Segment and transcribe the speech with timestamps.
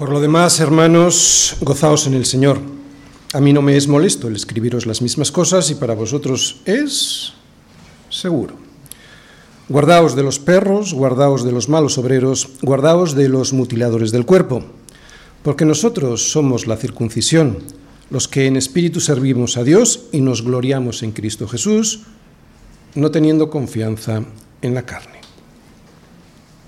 [0.00, 2.58] Por lo demás, hermanos, gozaos en el Señor.
[3.34, 7.34] A mí no me es molesto el escribiros las mismas cosas y para vosotros es
[8.08, 8.54] seguro.
[9.68, 14.64] Guardaos de los perros, guardaos de los malos obreros, guardaos de los mutiladores del cuerpo,
[15.42, 17.58] porque nosotros somos la circuncisión,
[18.08, 22.04] los que en espíritu servimos a Dios y nos gloriamos en Cristo Jesús,
[22.94, 24.22] no teniendo confianza
[24.62, 25.19] en la carne.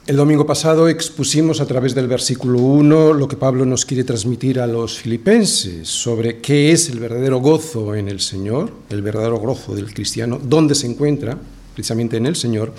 [0.04, 4.58] El domingo pasado expusimos a través del versículo 1 lo que Pablo nos quiere transmitir
[4.58, 9.76] a los filipenses sobre qué es el verdadero gozo en el Señor, el verdadero gozo
[9.76, 11.38] del cristiano, dónde se encuentra,
[11.72, 12.74] precisamente en el Señor,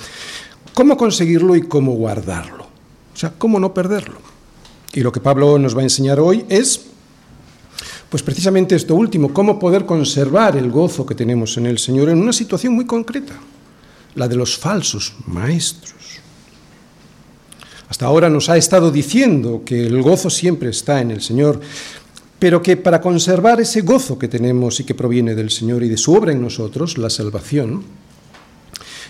[0.73, 4.17] cómo conseguirlo y cómo guardarlo, o sea, cómo no perderlo.
[4.91, 6.87] Y lo que Pablo nos va a enseñar hoy es,
[8.09, 12.17] pues precisamente esto último, cómo poder conservar el gozo que tenemos en el Señor en
[12.17, 13.39] una situación muy concreta,
[14.15, 16.02] la de los falsos maestros.
[17.89, 21.59] Hasta ahora nos ha estado diciendo que el gozo siempre está en el Señor,
[22.39, 25.97] pero que para conservar ese gozo que tenemos y que proviene del Señor y de
[25.97, 27.83] su obra en nosotros, la salvación,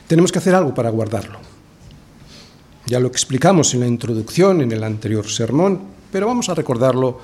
[0.07, 1.39] tenemos que hacer algo para guardarlo.
[2.85, 5.79] Ya lo explicamos en la introducción, en el anterior sermón,
[6.11, 7.19] pero vamos a recordarlo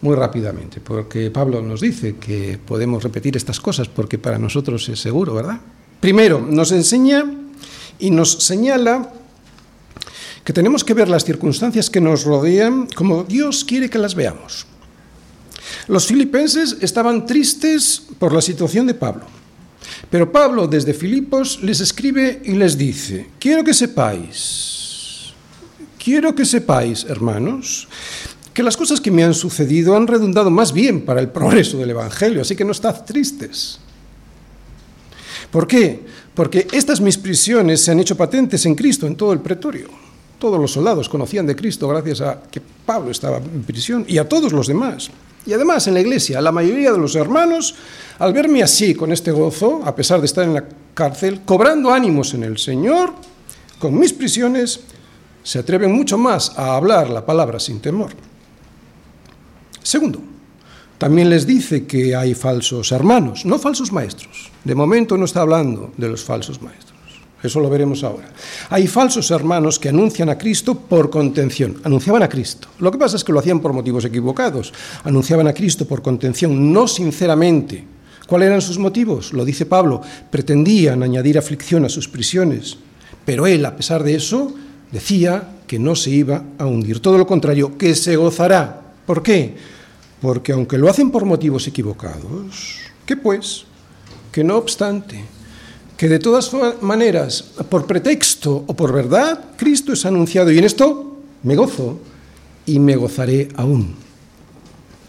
[0.00, 5.00] muy rápidamente, porque Pablo nos dice que podemos repetir estas cosas porque para nosotros es
[5.00, 5.60] seguro, ¿verdad?
[6.00, 7.24] Primero, nos enseña
[7.98, 9.10] y nos señala
[10.44, 14.66] que tenemos que ver las circunstancias que nos rodean como Dios quiere que las veamos.
[15.88, 19.24] Los filipenses estaban tristes por la situación de Pablo,
[20.10, 25.32] pero Pablo desde Filipos les escribe y les dice, quiero que sepáis,
[25.98, 27.88] quiero que sepáis, hermanos,
[28.52, 31.90] que las cosas que me han sucedido han redundado más bien para el progreso del
[31.90, 33.80] Evangelio, así que no estad tristes.
[35.50, 36.00] ¿Por qué?
[36.34, 40.03] Porque estas mis prisiones se han hecho patentes en Cristo en todo el pretorio.
[40.44, 44.28] Todos los soldados conocían de Cristo gracias a que Pablo estaba en prisión y a
[44.28, 45.08] todos los demás.
[45.46, 47.74] Y además en la iglesia, la mayoría de los hermanos,
[48.18, 52.34] al verme así, con este gozo, a pesar de estar en la cárcel, cobrando ánimos
[52.34, 53.14] en el Señor,
[53.78, 54.80] con mis prisiones,
[55.42, 58.10] se atreven mucho más a hablar la palabra sin temor.
[59.82, 60.20] Segundo,
[60.98, 64.50] también les dice que hay falsos hermanos, no falsos maestros.
[64.62, 66.93] De momento no está hablando de los falsos maestros.
[67.44, 68.24] Eso lo veremos ahora.
[68.70, 71.76] Hay falsos hermanos que anuncian a Cristo por contención.
[71.84, 72.68] Anunciaban a Cristo.
[72.78, 74.72] Lo que pasa es que lo hacían por motivos equivocados.
[75.04, 77.84] Anunciaban a Cristo por contención, no sinceramente.
[78.26, 79.34] ¿Cuáles eran sus motivos?
[79.34, 80.00] Lo dice Pablo.
[80.30, 82.78] Pretendían añadir aflicción a sus prisiones.
[83.26, 84.54] Pero él, a pesar de eso,
[84.90, 87.00] decía que no se iba a hundir.
[87.00, 88.80] Todo lo contrario, que se gozará.
[89.04, 89.54] ¿Por qué?
[90.22, 93.66] Porque aunque lo hacen por motivos equivocados, ¿qué pues?
[94.32, 95.22] Que no obstante,
[95.96, 96.50] que de todas
[96.80, 102.00] maneras, por pretexto o por verdad, Cristo es anunciado y en esto me gozo
[102.66, 103.94] y me gozaré aún.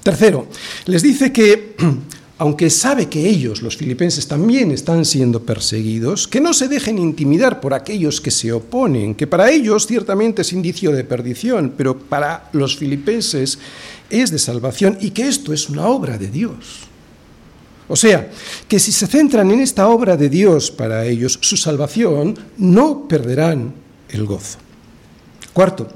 [0.04, 0.48] Tercero,
[0.86, 1.76] les dice que,
[2.38, 7.60] aunque sabe que ellos, los filipenses, también están siendo perseguidos, que no se dejen intimidar
[7.60, 12.50] por aquellos que se oponen, que para ellos ciertamente es indicio de perdición, pero para
[12.54, 13.58] los filipenses
[14.12, 16.88] es de salvación y que esto es una obra de Dios.
[17.88, 18.32] O sea,
[18.68, 23.74] que si se centran en esta obra de Dios para ellos, su salvación, no perderán
[24.10, 24.58] el gozo.
[25.54, 25.88] Cuarto,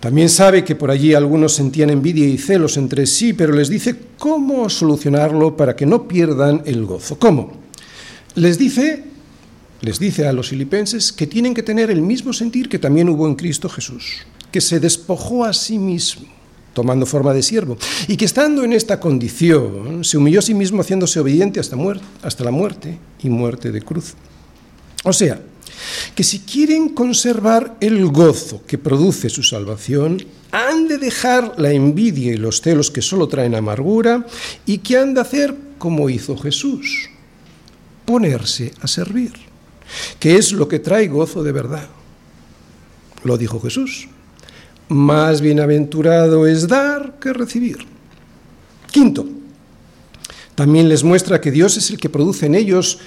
[0.00, 3.96] también sabe que por allí algunos sentían envidia y celos entre sí, pero les dice
[4.18, 7.18] cómo solucionarlo para que no pierdan el gozo.
[7.18, 7.52] ¿Cómo?
[8.34, 9.04] Les dice,
[9.80, 13.26] les dice a los filipenses que tienen que tener el mismo sentir que también hubo
[13.26, 16.37] en Cristo Jesús, que se despojó a sí mismo
[16.78, 20.80] tomando forma de siervo, y que estando en esta condición se humilló a sí mismo
[20.80, 21.76] haciéndose obediente hasta,
[22.22, 24.14] hasta la muerte y muerte de cruz.
[25.02, 25.40] O sea,
[26.14, 32.32] que si quieren conservar el gozo que produce su salvación, han de dejar la envidia
[32.32, 34.24] y los celos que solo traen amargura
[34.64, 37.10] y que han de hacer como hizo Jesús,
[38.04, 39.32] ponerse a servir,
[40.20, 41.88] que es lo que trae gozo de verdad.
[43.24, 44.08] Lo dijo Jesús.
[44.88, 47.78] Más bienaventurado es dar que recibir.
[48.90, 49.26] Quinto,
[50.54, 52.98] también les muestra que Dios es el que produce en ellos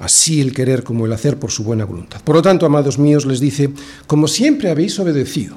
[0.00, 2.20] así el querer como el hacer por su buena voluntad.
[2.22, 3.70] Por lo tanto, amados míos, les dice,
[4.06, 5.56] como siempre habéis obedecido,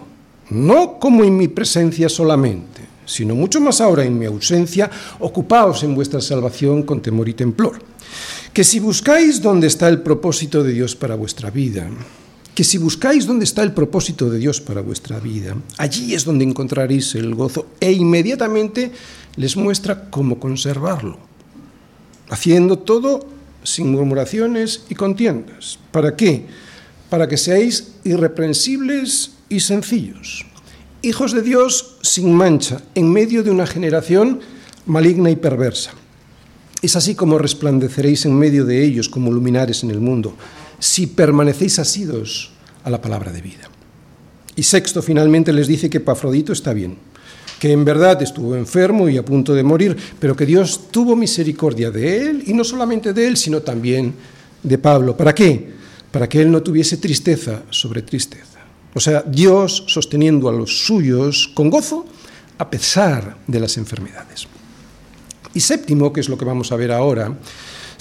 [0.49, 4.89] no como en mi presencia solamente, sino mucho más ahora en mi ausencia,
[5.19, 7.79] ocupaos en vuestra salvación con temor y temblor.
[8.53, 11.89] Que si buscáis dónde está el propósito de Dios para vuestra vida,
[12.61, 16.45] que si buscáis dónde está el propósito de Dios para vuestra vida, allí es donde
[16.45, 18.91] encontraréis el gozo e inmediatamente
[19.35, 21.17] les muestra cómo conservarlo,
[22.29, 23.25] haciendo todo
[23.63, 25.79] sin murmuraciones y contiendas.
[25.89, 26.45] ¿Para qué?
[27.09, 30.45] Para que seáis irreprensibles y sencillos,
[31.01, 34.39] hijos de Dios sin mancha, en medio de una generación
[34.85, 35.93] maligna y perversa.
[36.83, 40.35] Es así como resplandeceréis en medio de ellos como luminares en el mundo,
[40.81, 42.49] si permanecéis asidos
[42.83, 43.69] a la palabra de vida.
[44.55, 46.97] Y sexto, finalmente les dice que Pafrodito está bien,
[47.59, 51.91] que en verdad estuvo enfermo y a punto de morir, pero que Dios tuvo misericordia
[51.91, 54.13] de él, y no solamente de él, sino también
[54.63, 55.15] de Pablo.
[55.15, 55.71] ¿Para qué?
[56.11, 58.59] Para que él no tuviese tristeza sobre tristeza.
[58.95, 62.05] O sea, Dios sosteniendo a los suyos con gozo
[62.57, 64.47] a pesar de las enfermedades.
[65.53, 67.37] Y séptimo, que es lo que vamos a ver ahora,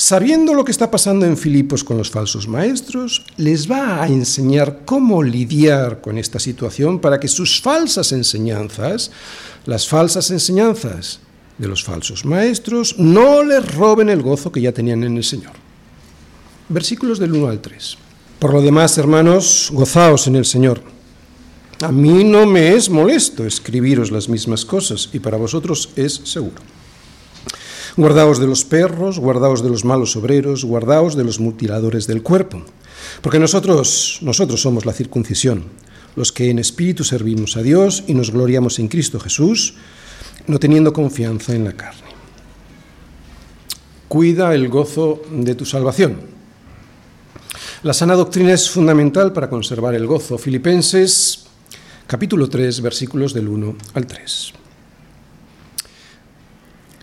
[0.01, 4.81] sabiendo lo que está pasando en Filipos con los falsos maestros, les va a enseñar
[4.87, 9.11] cómo lidiar con esta situación para que sus falsas enseñanzas,
[9.67, 11.21] las falsas enseñanzas
[11.59, 15.53] de los falsos maestros, no les roben el gozo que ya tenían en el Señor.
[16.71, 17.99] Versículos del 1 al 3.
[18.39, 20.81] Por lo demás, hermanos, gozaos en el Señor.
[21.83, 26.80] A mí no me es molesto escribiros las mismas cosas y para vosotros es seguro.
[27.97, 32.63] Guardaos de los perros, guardaos de los malos obreros, guardaos de los mutiladores del cuerpo.
[33.23, 35.65] Porque nosotros, nosotros somos la circuncisión,
[36.17, 39.75] los que en espíritu servimos a Dios y nos gloriamos en Cristo Jesús,
[40.47, 42.11] no teniendo confianza en la carne.
[44.09, 46.41] Cuida el gozo de tu salvación
[47.83, 50.37] la sana doctrina es fundamental para conservar el gozo.
[50.37, 51.47] Filipenses
[52.07, 54.60] capítulo 3, versículos del 1 al 3.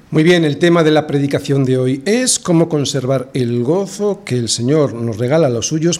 [0.10, 4.38] Muy bien, el tema de la predicación de hoy es cómo conservar el gozo que
[4.38, 6.00] el Señor nos regala a los suyos,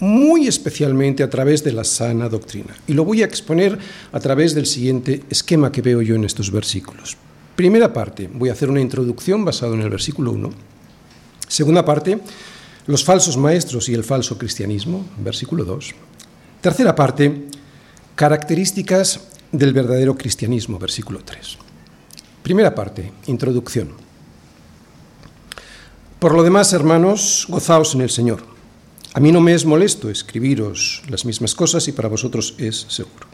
[0.00, 2.74] muy especialmente a través de la sana doctrina.
[2.88, 3.78] Y lo voy a exponer
[4.10, 7.16] a través del siguiente esquema que veo yo en estos versículos.
[7.54, 10.50] Primera parte, voy a hacer una introducción basada en el versículo 1.
[11.46, 12.18] Segunda parte,
[12.88, 15.94] los falsos maestros y el falso cristianismo, versículo 2.
[16.60, 17.44] Tercera parte,
[18.16, 19.20] características
[19.52, 21.58] del verdadero cristianismo, versículo 3.
[22.44, 23.88] Primera parte, introducción.
[26.18, 28.42] Por lo demás, hermanos, gozaos en el Señor.
[29.14, 33.26] A mí no me es molesto escribiros las mismas cosas y para vosotros es seguro.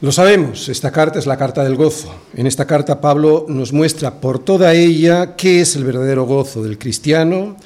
[0.00, 2.14] Lo sabemos, esta carta es la carta del gozo.
[2.32, 6.78] En esta carta Pablo nos muestra por toda ella qué es el verdadero gozo del
[6.78, 7.58] cristiano,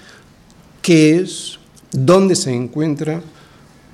[0.82, 1.60] qué es,
[1.92, 3.22] dónde se encuentra,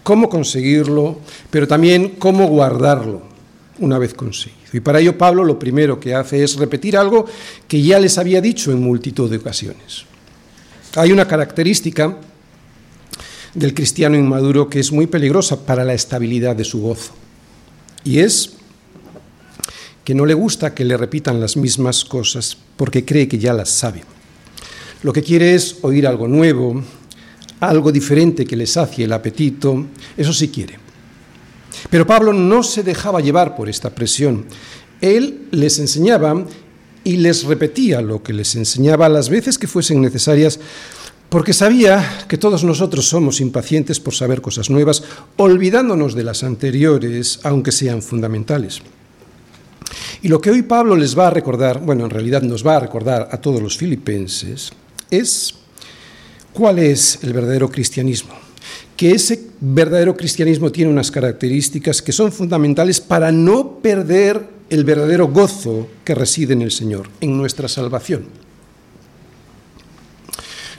[0.03, 1.19] cómo conseguirlo,
[1.51, 3.32] pero también cómo guardarlo
[3.79, 4.61] una vez conseguido.
[4.73, 7.27] Y para ello Pablo lo primero que hace es repetir algo
[7.69, 10.05] que ya les había dicho en multitud de ocasiones.
[10.97, 12.19] Hay una característica
[13.55, 17.13] del cristiano inmaduro que es muy peligrosa para la estabilidad de su gozo.
[18.05, 18.55] Y es
[20.05, 23.71] que no le gusta que le repitan las mismas cosas porque cree que ya las
[23.71, 24.03] sabe.
[25.03, 26.83] Lo que quiere es oír algo nuevo,
[27.61, 29.87] algo diferente que le sacie el apetito,
[30.17, 30.79] eso sí quiere.
[31.93, 34.47] Pero Pablo no se dejaba llevar por esta presión.
[35.03, 36.43] Él les enseñaba
[37.05, 40.59] y les repetía lo que les enseñaba las veces que fuesen necesarias
[41.29, 45.03] porque sabía que todos nosotros somos impacientes por saber cosas nuevas,
[45.37, 48.81] olvidándonos de las anteriores, aunque sean fundamentales.
[50.23, 52.81] Y lo que hoy Pablo les va a recordar, bueno, en realidad nos va a
[52.81, 54.73] recordar a todos los filipenses,
[55.11, 55.55] es
[56.55, 58.42] cuál es el verdadero cristianismo.
[58.97, 65.29] Que ese verdadero cristianismo tiene unas características que son fundamentales para no perder el verdadero
[65.29, 68.27] gozo que reside en el Señor, en nuestra salvación.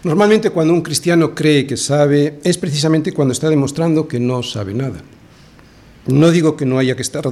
[0.04, 4.74] Normalmente cuando un cristiano cree que sabe, es precisamente cuando está demostrando que no sabe
[4.74, 5.02] nada.
[6.08, 7.24] No digo que no haya que estar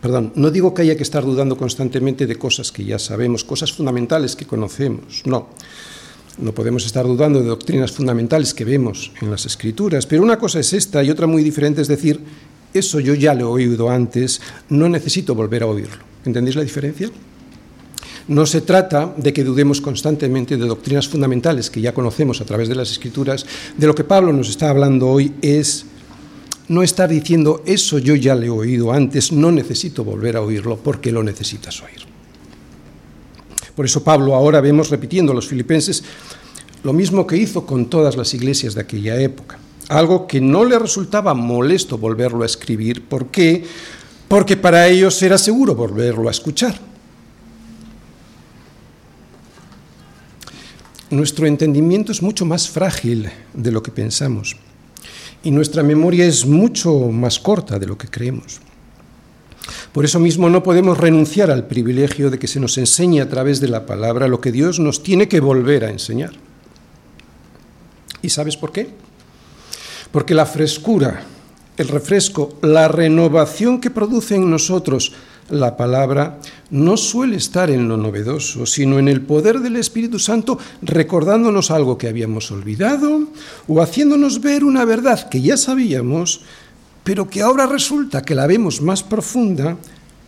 [0.00, 3.72] perdón, no digo que haya que estar dudando constantemente de cosas que ya sabemos, cosas
[3.72, 5.22] fundamentales que conocemos.
[5.24, 5.50] No.
[6.38, 10.60] No podemos estar dudando de doctrinas fundamentales que vemos en las escrituras, pero una cosa
[10.60, 12.20] es esta y otra muy diferente es decir,
[12.72, 16.02] eso yo ya lo he oído antes, no necesito volver a oírlo.
[16.24, 17.10] ¿Entendéis la diferencia?
[18.28, 22.68] No se trata de que dudemos constantemente de doctrinas fundamentales que ya conocemos a través
[22.68, 23.44] de las escrituras.
[23.76, 25.86] De lo que Pablo nos está hablando hoy es
[26.68, 30.76] no estar diciendo eso yo ya le he oído antes, no necesito volver a oírlo
[30.78, 32.11] porque lo necesitas oír.
[33.74, 36.02] Por eso Pablo ahora vemos repitiendo a los filipenses
[36.82, 39.58] lo mismo que hizo con todas las iglesias de aquella época.
[39.88, 43.04] Algo que no le resultaba molesto volverlo a escribir.
[43.04, 43.64] ¿Por qué?
[44.28, 46.92] Porque para ellos era seguro volverlo a escuchar.
[51.12, 54.56] nuestro entendimiento es mucho más frágil de lo que pensamos
[55.42, 58.60] y nuestra memoria es mucho más corta de lo que creemos.
[59.92, 63.60] Por eso mismo no podemos renunciar al privilegio de que se nos enseñe a través
[63.60, 66.32] de la palabra lo que Dios nos tiene que volver a enseñar.
[68.22, 68.88] ¿Y sabes por qué?
[70.10, 71.24] Porque la frescura
[71.76, 75.12] el refresco, la renovación que produce en nosotros
[75.48, 76.38] la palabra,
[76.70, 81.98] no suele estar en lo novedoso, sino en el poder del Espíritu Santo recordándonos algo
[81.98, 83.28] que habíamos olvidado
[83.68, 86.42] o haciéndonos ver una verdad que ya sabíamos,
[87.04, 89.76] pero que ahora resulta que la vemos más profunda,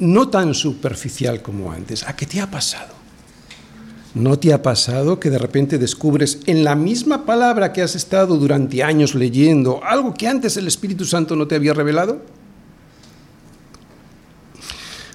[0.01, 2.03] no tan superficial como antes.
[2.07, 2.95] ¿A qué te ha pasado?
[4.15, 8.37] ¿No te ha pasado que de repente descubres en la misma palabra que has estado
[8.37, 12.23] durante años leyendo algo que antes el Espíritu Santo no te había revelado?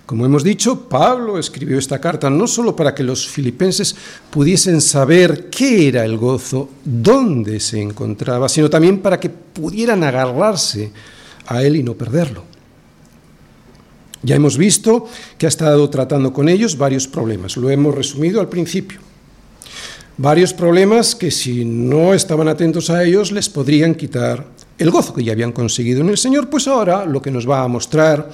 [0.05, 3.95] Como hemos dicho, Pablo escribió esta carta no solo para que los filipenses
[4.31, 10.91] pudiesen saber qué era el gozo, dónde se encontraba, sino también para que pudieran agarrarse
[11.49, 12.43] a él y no perderlo.
[14.21, 18.49] Ya hemos visto que ha estado tratando con ellos varios problemas, lo hemos resumido al
[18.49, 18.99] principio.
[20.17, 24.45] Varios problemas que si no estaban atentos a ellos les podrían quitar
[24.77, 27.63] el gozo que ya habían conseguido en el Señor, pues ahora lo que nos va
[27.63, 28.29] a mostrar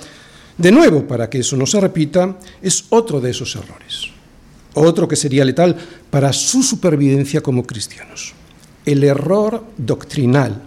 [0.58, 4.10] de nuevo para que eso no se repita es otro de esos errores,
[4.74, 5.76] otro que sería letal
[6.10, 8.34] para su supervivencia como cristianos,
[8.86, 10.64] el error doctrinal,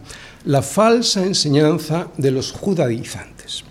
[0.48, 3.64] la falsa enseñanza de los judaizantes.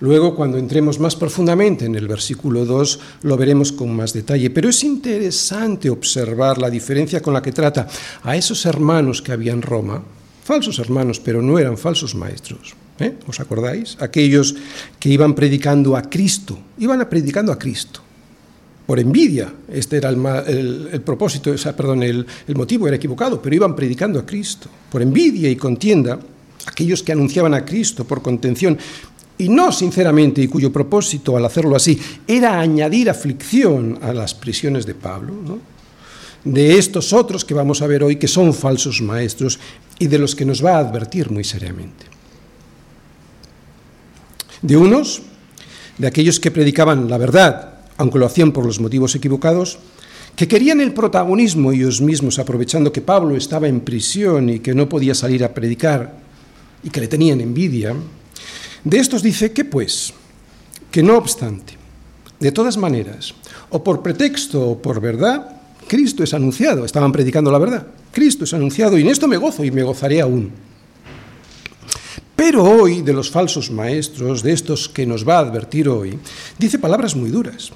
[0.00, 4.48] Luego, cuando entremos más profundamente en el versículo 2, lo veremos con más detalle.
[4.48, 7.86] Pero es interesante observar la diferencia con la que trata
[8.22, 10.02] a esos hermanos que había en Roma,
[10.42, 12.74] falsos hermanos, pero no eran falsos maestros.
[12.98, 13.16] ¿eh?
[13.26, 13.98] ¿Os acordáis?
[14.00, 14.56] Aquellos
[14.98, 18.05] que iban predicando a Cristo, iban predicando a Cristo.
[18.86, 24.26] Por envidia, este era el, propósito, perdón, el motivo era equivocado, pero iban predicando a
[24.26, 24.68] Cristo.
[24.90, 26.18] Por envidia y contienda,
[26.66, 28.78] aquellos que anunciaban a Cristo por contención
[29.38, 34.86] y no sinceramente, y cuyo propósito al hacerlo así era añadir aflicción a las prisiones
[34.86, 35.58] de Pablo,
[36.44, 39.58] de estos otros que vamos a ver hoy que son falsos maestros
[39.98, 42.06] y de los que nos va a advertir muy seriamente.
[44.62, 45.22] De unos,
[45.98, 49.78] de aquellos que predicaban la verdad, aunque lo hacían por los motivos equivocados,
[50.36, 54.88] que querían el protagonismo ellos mismos, aprovechando que Pablo estaba en prisión y que no
[54.88, 56.14] podía salir a predicar
[56.82, 57.96] y que le tenían envidia,
[58.84, 60.12] de estos dice que pues,
[60.90, 61.74] que no obstante,
[62.38, 63.34] de todas maneras,
[63.70, 65.56] o por pretexto o por verdad,
[65.88, 69.64] Cristo es anunciado, estaban predicando la verdad, Cristo es anunciado y en esto me gozo
[69.64, 70.52] y me gozaré aún.
[72.36, 76.18] Pero hoy, de los falsos maestros, de estos que nos va a advertir hoy,
[76.58, 77.72] dice palabras muy duras,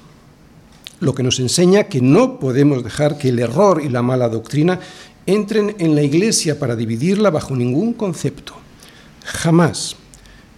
[1.01, 4.79] lo que nos enseña que no podemos dejar que el error y la mala doctrina
[5.25, 8.53] entren en la iglesia para dividirla bajo ningún concepto.
[9.25, 9.95] Jamás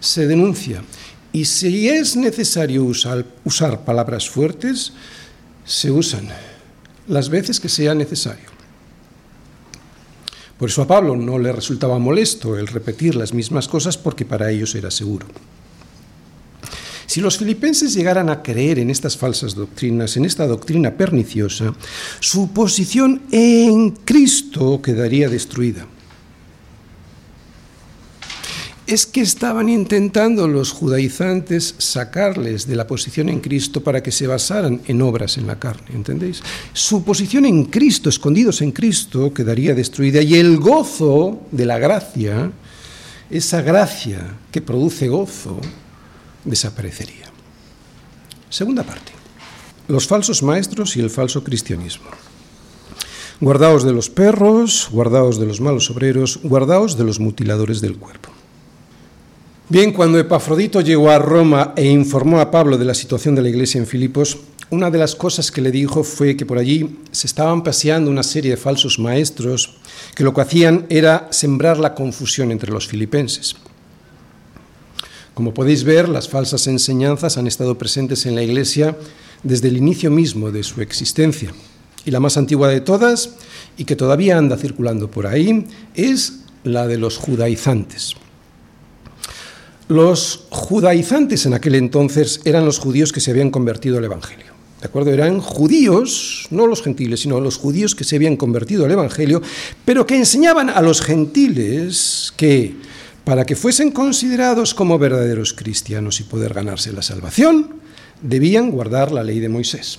[0.00, 0.84] se denuncia.
[1.32, 4.92] Y si es necesario usar, palabras fuertes,
[5.64, 6.28] se usan
[7.08, 8.52] las veces que sea necesario.
[10.58, 14.50] Por eso a Pablo no le resultaba molesto el repetir las mismas cosas porque para
[14.50, 15.26] ellos era seguro.
[17.14, 21.72] Si los filipenses llegaran a creer en estas falsas doctrinas, en esta doctrina perniciosa,
[22.18, 25.86] su posición en Cristo quedaría destruida
[28.88, 34.26] es que estaban intentando los judaizantes sacarles de la posición en Cristo para que se
[34.26, 36.42] basaran en obras en la carne, ¿entendéis?
[36.72, 42.50] Su posición en Cristo, escondidos en Cristo, quedaría destruida y el gozo de la gracia,
[43.30, 45.60] esa gracia que produce gozo,
[46.44, 47.26] desaparecería.
[48.50, 49.12] Segunda parte,
[49.88, 52.06] los falsos maestros y el falso cristianismo.
[53.40, 58.30] Guardaos de los perros, guardaos de los malos obreros, guardaos de los mutiladores del cuerpo.
[59.68, 63.48] Bien, cuando Epafrodito llegó a Roma e informó a Pablo de la situación de la
[63.48, 64.38] iglesia en Filipos,
[64.70, 68.22] una de las cosas que le dijo fue que por allí se estaban paseando una
[68.22, 69.78] serie de falsos maestros
[70.14, 73.56] que lo que hacían era sembrar la confusión entre los filipenses.
[75.34, 78.96] Como podéis ver, las falsas enseñanzas han estado presentes en la iglesia
[79.42, 81.52] desde el inicio mismo de su existencia.
[82.04, 83.30] Y la más antigua de todas,
[83.76, 88.14] y que todavía anda circulando por ahí, es la de los judaizantes.
[89.88, 94.54] Los judaizantes en aquel entonces eran los judíos que se habían convertido al Evangelio.
[94.80, 95.10] ¿De acuerdo?
[95.12, 99.42] Eran judíos, no los gentiles, sino los judíos que se habían convertido al Evangelio,
[99.84, 102.76] pero que enseñaban a los gentiles que
[103.24, 107.80] para que fuesen considerados como verdaderos cristianos y poder ganarse la salvación,
[108.22, 109.98] debían guardar la ley de Moisés.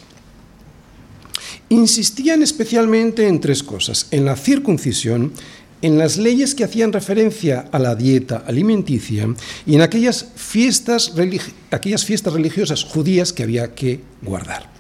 [1.69, 5.33] Insistían especialmente en tres cosas, en la circuncisión,
[5.81, 9.27] en las leyes que hacían referencia a la dieta alimenticia
[9.65, 14.74] y en aquellas fiestas, religiosas judías que había que guardar.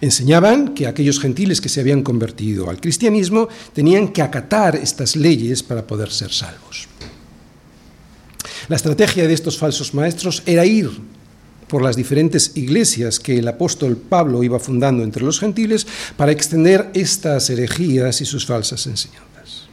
[0.00, 5.62] Enseñaban que aquellos gentiles que se habían convertido al cristianismo tenían que acatar estas leyes
[5.62, 6.88] para poder ser salvos.
[8.68, 10.90] La estrategia de estos falsos maestros era ir
[11.68, 16.90] por las diferentes iglesias que el apóstol Pablo iba fundando entre los gentiles para extender
[16.94, 19.68] estas herejías y sus falsas enseñanzas.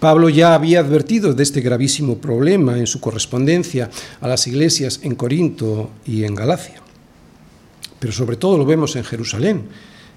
[0.00, 5.14] Pablo ya había advertido de este gravísimo problema en su correspondencia a las iglesias en
[5.14, 6.83] Corinto y en Galacia.
[7.98, 9.68] Pero sobre todo lo vemos en Jerusalén,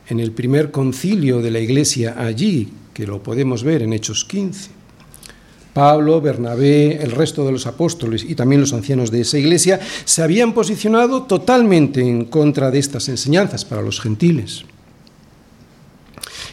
[0.10, 4.72] en el primer concilio de la iglesia allí, que lo podemos ver en Hechos 15.
[5.74, 10.24] Pablo, Bernabé, el resto de los apóstoles y también los ancianos de esa iglesia se
[10.24, 14.66] habían posicionado totalmente en contra de estas enseñanzas para los gentiles.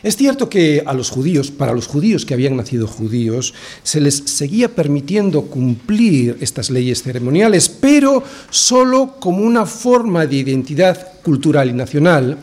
[0.04, 4.16] Es cierto que a los judíos, para los judíos que habían nacido judíos, se les
[4.26, 11.72] seguía permitiendo cumplir estas leyes ceremoniales, pero solo como una forma de identidad cultural y
[11.72, 12.36] nacional,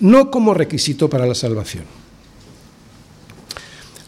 [0.00, 1.84] no como requisito para la salvación.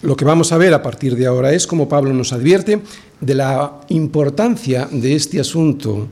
[0.03, 2.83] Lo que vamos a ver a partir de ahora es, como Pablo nos advierte,
[3.21, 6.09] de la importancia de este asunto,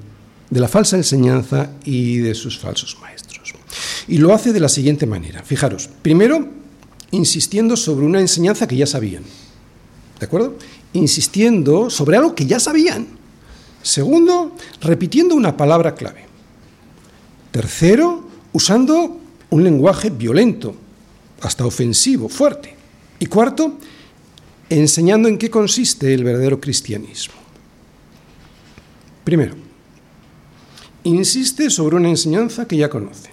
[0.48, 3.54] de la falsa enseñanza y de sus falsos maestros.
[4.06, 5.42] Y lo hace de la siguiente manera.
[5.42, 6.65] Fijaros, primero,
[7.10, 9.22] insistiendo sobre una enseñanza que ya sabían.
[10.18, 10.56] ¿De acuerdo?
[10.92, 13.06] Insistiendo sobre algo que ya sabían.
[13.82, 16.24] Segundo, repitiendo una palabra clave.
[17.50, 19.20] Tercero, usando
[19.50, 20.74] un lenguaje violento,
[21.40, 22.74] hasta ofensivo, fuerte.
[23.18, 23.78] Y cuarto,
[24.68, 27.34] enseñando en qué consiste el verdadero cristianismo.
[29.24, 29.54] Primero,
[31.04, 33.25] insiste sobre una enseñanza que ya conocen.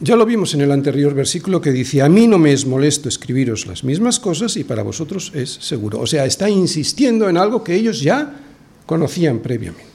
[0.00, 3.08] Ya lo vimos en el anterior versículo que dice, a mí no me es molesto
[3.08, 5.98] escribiros las mismas cosas y para vosotros es seguro.
[5.98, 8.40] O sea, está insistiendo en algo que ellos ya
[8.86, 9.88] conocían previamente.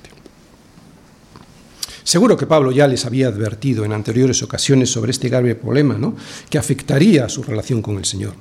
[2.03, 6.17] Seguro que Pablo ya les había advertido en anteriores ocasiones sobre este grave problema, ¿no?
[6.49, 8.33] que afectaría a su relación con el Señor.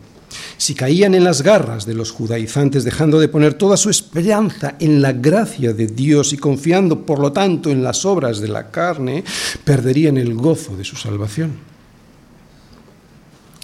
[0.63, 5.03] Si caían en las garras de los judaizantes, dejando de poner toda su esperanza en
[5.03, 9.25] la gracia de Dios y confiando, por lo tanto, en las obras de la carne,
[9.65, 11.55] perderían el gozo de su salvación.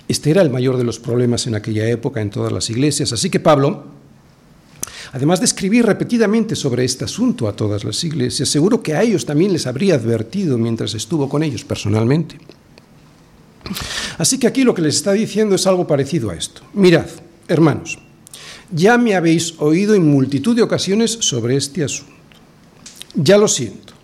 [0.08, 3.12] Este era el mayor de los problemas en aquella época en todas las iglesias.
[3.12, 3.84] Así que Pablo
[5.12, 9.24] Además de escribir repetidamente sobre este asunto a todas las iglesias, seguro que a ellos
[9.24, 12.38] también les habría advertido mientras estuvo con ellos personalmente.
[14.18, 16.62] Así que aquí lo que les está diciendo es algo parecido a esto.
[16.74, 17.06] Mirad,
[17.46, 17.98] hermanos,
[18.70, 22.12] ya me habéis oído en multitud de ocasiones sobre este asunto.
[23.14, 23.94] Ya lo siento,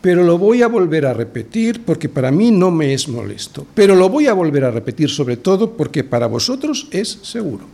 [0.00, 3.66] pero lo voy a volver a repetir porque para mí no me es molesto.
[3.74, 7.64] Pero lo voy a volver a repetir sobre todo porque para vosotros es seguro.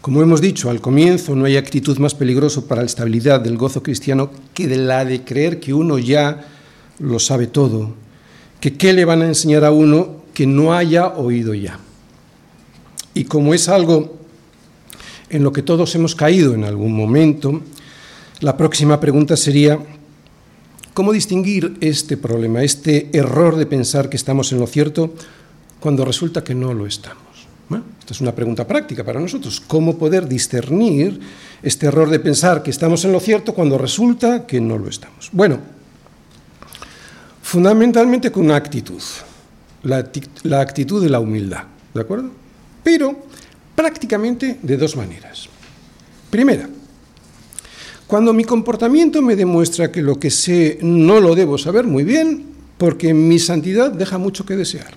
[0.00, 3.82] Como hemos dicho al comienzo, no hay actitud más peligrosa para la estabilidad del gozo
[3.82, 6.46] cristiano que la de creer que uno ya
[6.98, 7.94] lo sabe todo,
[8.64, 11.78] que qué le van a enseñar a uno que no haya oído ya.
[13.12, 14.16] Y como es algo
[15.28, 17.60] en lo que todos hemos caído en algún momento,
[18.40, 19.78] la próxima pregunta sería,
[20.94, 25.12] ¿cómo distinguir este problema, este error de pensar que estamos en lo cierto
[25.78, 27.22] cuando resulta que no lo estamos?
[28.00, 29.60] esta es una pregunta práctica para nosotros.
[29.60, 31.20] ¿Cómo poder discernir
[31.62, 35.28] este error de pensar que estamos en lo cierto cuando resulta que no lo estamos?
[35.32, 35.58] Bueno,
[37.54, 39.00] fundamentalmente con una actitud,
[39.84, 40.04] la,
[40.42, 41.62] la actitud de la humildad,
[41.94, 42.30] ¿de acuerdo?
[42.82, 43.16] Pero
[43.76, 45.48] prácticamente de dos maneras.
[46.30, 46.68] Primera,
[48.08, 52.44] cuando mi comportamiento me demuestra que lo que sé no lo debo saber muy bien,
[52.76, 54.92] porque mi santidad deja mucho que desear.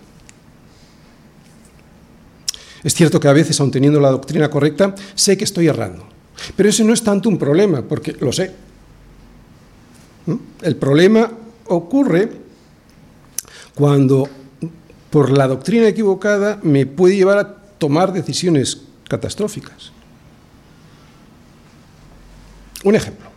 [2.84, 6.08] Es cierto que a veces, aun teniendo la doctrina correcta, sé que estoy errando.
[6.56, 8.52] Pero ese no es tanto un problema, porque lo sé.
[10.26, 10.36] ¿Mm?
[10.64, 11.32] El problema
[11.68, 12.47] ocurre
[13.78, 14.28] cuando
[15.12, 19.92] por la doctrina equivocada me puede llevar a tomar decisiones catastróficas.
[22.84, 23.28] Un ejemplo.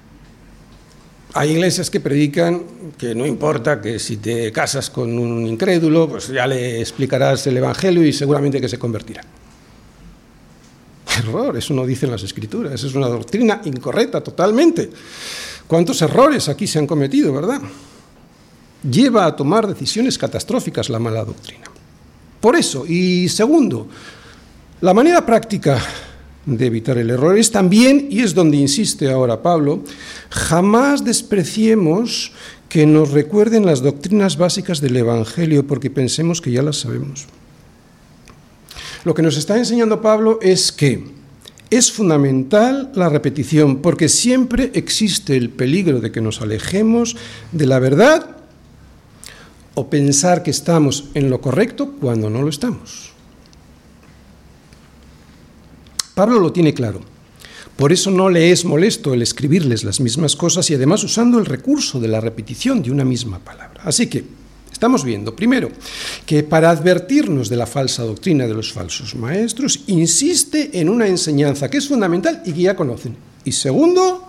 [1.35, 2.62] Hay iglesias que predican
[2.96, 7.59] que no importa que si te casas con un incrédulo, pues ya le explicarás el
[7.59, 9.22] Evangelio y seguramente que se convertirá.
[11.18, 14.90] Error, eso no dicen las escrituras, es una doctrina incorrecta totalmente.
[15.66, 17.61] ¿Cuántos errores aquí se han cometido, verdad?
[18.83, 21.64] Lleva a tomar decisiones catastróficas la mala doctrina.
[22.40, 23.88] Por eso, y segundo,
[24.81, 25.79] la manera práctica
[26.47, 29.85] de evitar el error es también, y es donde insiste ahora Pablo,
[30.31, 32.33] jamás despreciemos
[32.71, 37.27] que nos recuerden las doctrinas básicas del Evangelio porque pensemos que ya las sabemos.
[39.05, 41.05] Lo que nos está enseñando Pablo es que
[41.69, 47.16] es fundamental la repetición, porque siempre existe el peligro de que nos alejemos
[47.53, 48.39] de la verdad
[49.81, 53.16] o pensar que estamos en lo correcto cuando no lo estamos.
[56.12, 57.01] Pablo lo tiene claro.
[57.77, 61.47] Por eso no le es molesto el escribirles las mismas cosas y además usando el
[61.47, 63.81] recurso de la repetición de una misma palabra.
[63.83, 64.23] Así que
[64.71, 65.71] estamos viendo, primero,
[66.27, 71.71] que para advertirnos de la falsa doctrina de los falsos maestros, insiste en una enseñanza
[71.71, 73.16] que es fundamental y que ya conocen.
[73.47, 74.29] Y segundo,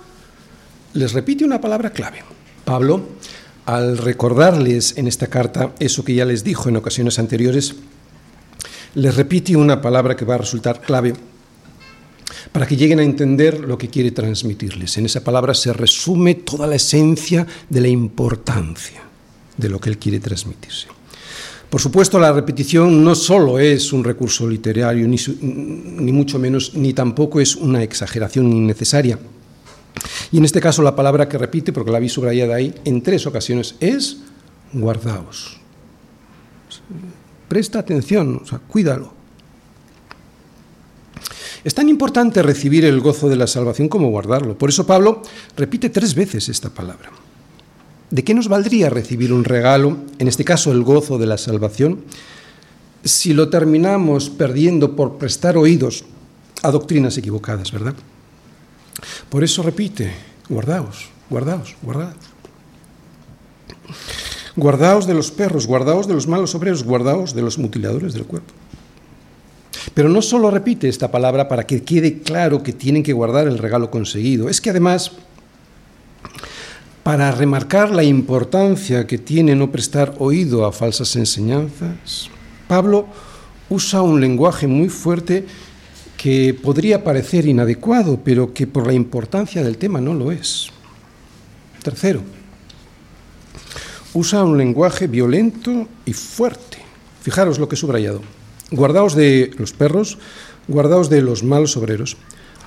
[0.93, 2.23] les repite una palabra clave.
[2.63, 3.01] Pablo,
[3.65, 7.75] al recordarles en esta carta eso que ya les dijo en ocasiones anteriores,
[8.95, 11.13] les repite una palabra que va a resultar clave
[12.51, 14.97] para que lleguen a entender lo que quiere transmitirles.
[14.97, 19.01] En esa palabra se resume toda la esencia de la importancia
[19.57, 20.87] de lo que él quiere transmitirse.
[21.69, 26.93] Por supuesto, la repetición no solo es un recurso literario, ni, ni, mucho menos, ni
[26.93, 29.17] tampoco es una exageración innecesaria.
[30.31, 33.27] Y en este caso la palabra que repite, porque la vi subrayada ahí, en tres
[33.27, 34.17] ocasiones es
[34.73, 35.57] guardaos.
[37.47, 39.13] Presta atención, cuídalo.
[41.63, 44.57] Es tan importante recibir el gozo de la salvación como guardarlo.
[44.57, 45.21] Por eso Pablo
[45.55, 47.11] repite tres veces esta palabra.
[48.09, 52.03] ¿De qué nos valdría recibir un regalo, en este caso el gozo de la salvación,
[53.03, 56.03] si lo terminamos perdiendo por prestar oídos
[56.63, 57.93] a doctrinas equivocadas, verdad?
[59.29, 60.11] Por eso repite,
[60.49, 62.15] guardaos, guardaos, guardaos.
[64.55, 68.53] Guardaos de los perros, guardaos de los malos obreros, guardaos de los mutiladores del cuerpo.
[69.93, 73.57] Pero no solo repite esta palabra para que quede claro que tienen que guardar el
[73.57, 75.11] regalo conseguido, es que además,
[77.03, 82.29] para remarcar la importancia que tiene no prestar oído a falsas enseñanzas,
[82.67, 83.07] Pablo
[83.69, 85.45] usa un lenguaje muy fuerte
[86.21, 90.69] que podría parecer inadecuado, pero que por la importancia del tema no lo es.
[91.81, 92.21] Tercero,
[94.13, 96.77] usa un lenguaje violento y fuerte.
[97.23, 98.21] Fijaros lo que he subrayado.
[98.69, 100.19] Guardaos de los perros,
[100.67, 102.17] guardaos de los malos obreros,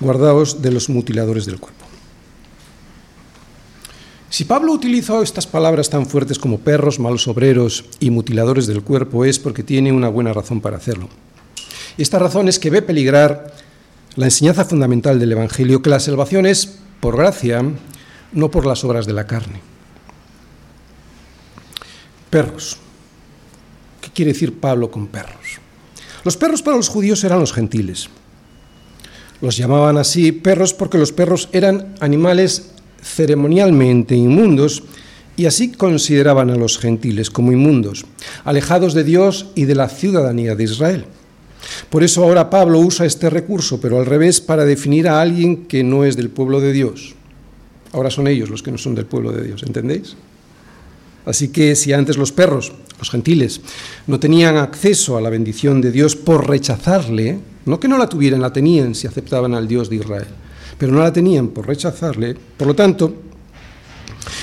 [0.01, 1.85] guardaos de los mutiladores del cuerpo.
[4.29, 9.23] Si Pablo utilizó estas palabras tan fuertes como perros, malos obreros y mutiladores del cuerpo
[9.23, 11.07] es porque tiene una buena razón para hacerlo.
[11.97, 13.53] Esta razón es que ve peligrar
[14.15, 17.63] la enseñanza fundamental del Evangelio, que la salvación es por gracia,
[18.33, 19.61] no por las obras de la carne.
[22.29, 22.77] Perros.
[24.01, 25.59] ¿Qué quiere decir Pablo con perros?
[26.23, 28.09] Los perros para los judíos eran los gentiles.
[29.41, 34.83] Los llamaban así perros porque los perros eran animales ceremonialmente inmundos
[35.37, 38.05] y así consideraban a los gentiles como inmundos,
[38.43, 41.05] alejados de Dios y de la ciudadanía de Israel.
[41.89, 45.83] Por eso ahora Pablo usa este recurso, pero al revés, para definir a alguien que
[45.83, 47.15] no es del pueblo de Dios.
[47.91, 50.15] Ahora son ellos los que no son del pueblo de Dios, ¿entendéis?
[51.25, 53.61] Así que si antes los perros, los gentiles,
[54.07, 58.41] no tenían acceso a la bendición de Dios por rechazarle, no que no la tuvieran,
[58.41, 60.27] la tenían si aceptaban al Dios de Israel,
[60.77, 63.13] pero no la tenían por rechazarle, por lo tanto,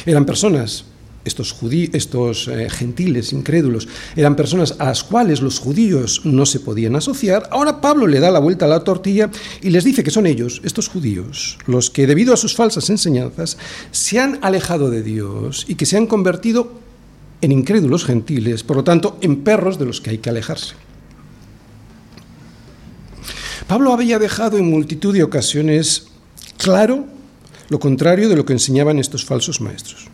[0.06, 0.84] eran personas
[1.24, 1.56] estos,
[1.92, 7.48] estos eh, gentiles incrédulos eran personas a las cuales los judíos no se podían asociar,
[7.50, 9.30] ahora Pablo le da la vuelta a la tortilla
[9.60, 13.56] y les dice que son ellos, estos judíos, los que debido a sus falsas enseñanzas
[13.90, 16.72] se han alejado de Dios y que se han convertido
[17.40, 20.74] en incrédulos gentiles, por lo tanto, en perros de los que hay que alejarse.
[23.66, 26.08] Pablo había dejado en multitud de ocasiones
[26.58, 27.06] claro
[27.68, 30.11] lo contrario de lo que enseñaban estos falsos maestros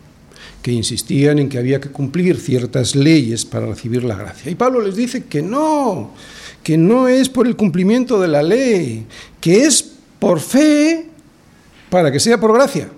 [0.71, 4.51] insistían en que había que cumplir ciertas leyes para recibir la gracia.
[4.51, 6.11] Y Pablo les dice que no,
[6.63, 9.05] que no es por el cumplimiento de la ley,
[9.39, 11.07] que es por fe
[11.89, 12.89] para que sea por gracia.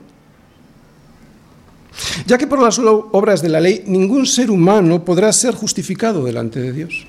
[2.25, 6.60] Ya que por las obras de la ley ningún ser humano podrá ser justificado delante
[6.60, 7.05] de Dios.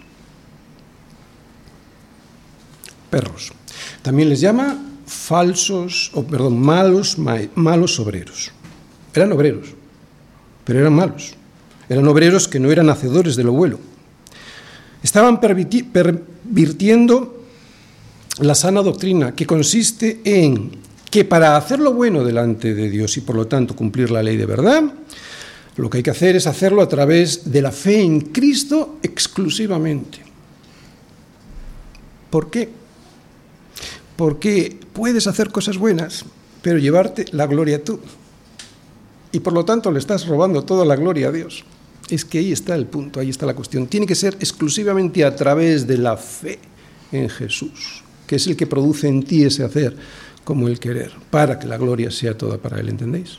[3.10, 3.52] Perros.
[4.02, 8.50] También les llama falsos, o perdón, malos, malos obreros.
[9.14, 9.81] Eran obreros
[10.64, 11.34] pero eran malos.
[11.88, 13.78] Eran obreros que no eran hacedores de lo bueno.
[15.02, 17.42] Estaban pervirtiendo
[18.38, 20.70] la sana doctrina, que consiste en
[21.10, 24.36] que para hacer lo bueno delante de Dios y por lo tanto cumplir la ley
[24.36, 24.82] de verdad,
[25.76, 30.18] lo que hay que hacer es hacerlo a través de la fe en Cristo exclusivamente.
[32.30, 32.70] ¿Por qué?
[34.16, 36.24] Porque puedes hacer cosas buenas,
[36.62, 38.00] pero llevarte la gloria tú
[39.32, 41.64] y por lo tanto le estás robando toda la gloria a Dios.
[42.08, 43.86] Es que ahí está el punto, ahí está la cuestión.
[43.86, 46.58] Tiene que ser exclusivamente a través de la fe
[47.10, 49.96] en Jesús, que es el que produce en ti ese hacer
[50.44, 53.38] como el querer, para que la gloria sea toda para Él, ¿entendéis?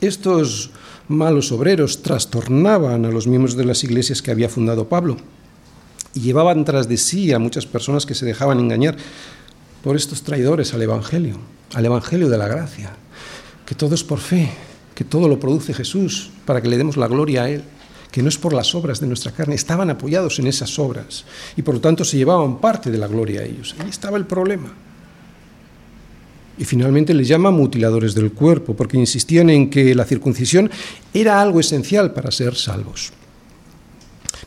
[0.00, 0.70] Estos
[1.08, 5.16] malos obreros trastornaban a los miembros de las iglesias que había fundado Pablo
[6.14, 8.96] y llevaban tras de sí a muchas personas que se dejaban engañar
[9.82, 11.38] por estos traidores al Evangelio,
[11.74, 12.96] al Evangelio de la gracia,
[13.66, 14.48] que todo es por fe,
[14.94, 17.64] que todo lo produce Jesús para que le demos la gloria a Él,
[18.10, 21.24] que no es por las obras de nuestra carne, estaban apoyados en esas obras
[21.56, 23.74] y por lo tanto se llevaban parte de la gloria a ellos.
[23.78, 24.72] Ahí estaba el problema.
[26.58, 30.70] Y finalmente les llama mutiladores del cuerpo, porque insistían en que la circuncisión
[31.12, 33.12] era algo esencial para ser salvos.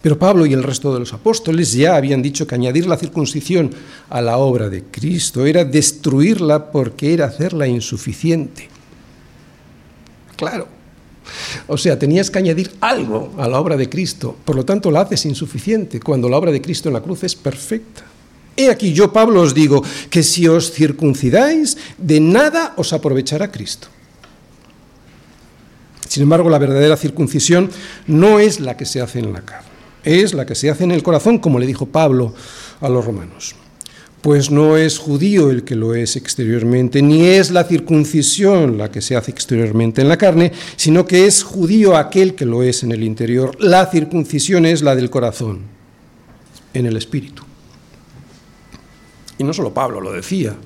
[0.01, 3.71] Pero Pablo y el resto de los apóstoles ya habían dicho que añadir la circuncisión
[4.09, 8.69] a la obra de Cristo era destruirla porque era hacerla insuficiente.
[10.39, 10.69] Claro.
[11.67, 15.01] O sea, tenías que añadir algo a la obra de Cristo, por lo tanto la
[15.01, 18.03] haces insuficiente cuando la obra de Cristo en la cruz es perfecta.
[18.55, 23.89] He aquí yo, Pablo, os digo que si os circuncidáis, de nada os aprovechará Cristo.
[26.07, 27.69] Sin embargo, la verdadera circuncisión
[28.07, 29.67] no es la que se hace en la carne,
[30.05, 32.33] es la que se hace en el corazón, como le dijo Pablo
[32.79, 33.55] a los romanos.
[34.21, 39.01] Pues no es judío el que lo es exteriormente, ni es la circuncisión la que
[39.01, 42.91] se hace exteriormente en la carne, sino que es judío aquel que lo es en
[42.91, 43.55] el interior.
[43.59, 45.61] La circuncisión es la del corazón,
[46.73, 47.43] en el espíritu.
[49.37, 50.57] Y no solo Pablo lo decía,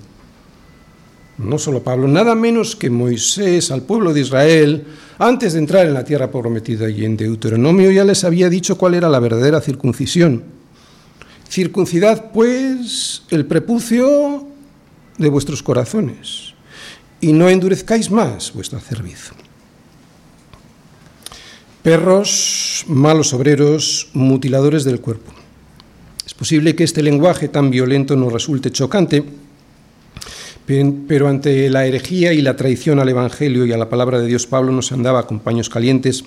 [1.38, 4.84] no solo Pablo, nada menos que Moisés al pueblo de Israel,
[5.20, 8.96] antes de entrar en la tierra prometida y en Deuteronomio, ya les había dicho cuál
[8.96, 10.44] era la verdadera circuncisión.
[11.49, 14.47] Circuncidad, pues, el prepucio
[15.17, 16.53] de vuestros corazones,
[17.21, 19.32] y no endurezcáis más vuestra cerviz.
[21.84, 25.34] Perros, malos obreros, mutiladores del cuerpo.
[26.25, 29.23] Es posible que este lenguaje tan violento nos resulte chocante,
[30.65, 34.47] pero ante la herejía y la traición al Evangelio y a la palabra de Dios,
[34.47, 36.23] Pablo nos andaba con paños calientes,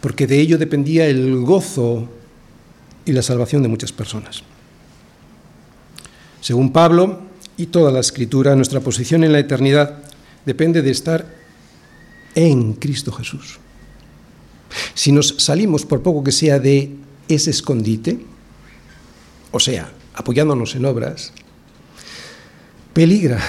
[0.00, 2.08] porque de ello dependía el gozo
[3.08, 4.42] y la salvación de muchas personas.
[6.42, 7.22] Según Pablo
[7.56, 10.02] y toda la escritura, nuestra posición en la eternidad
[10.44, 11.26] depende de estar
[12.34, 13.58] en Cristo Jesús.
[14.92, 16.92] Si nos salimos, por poco que sea, de
[17.28, 18.20] ese escondite,
[19.50, 21.32] o sea, apoyándonos en obras,
[22.92, 23.40] peligra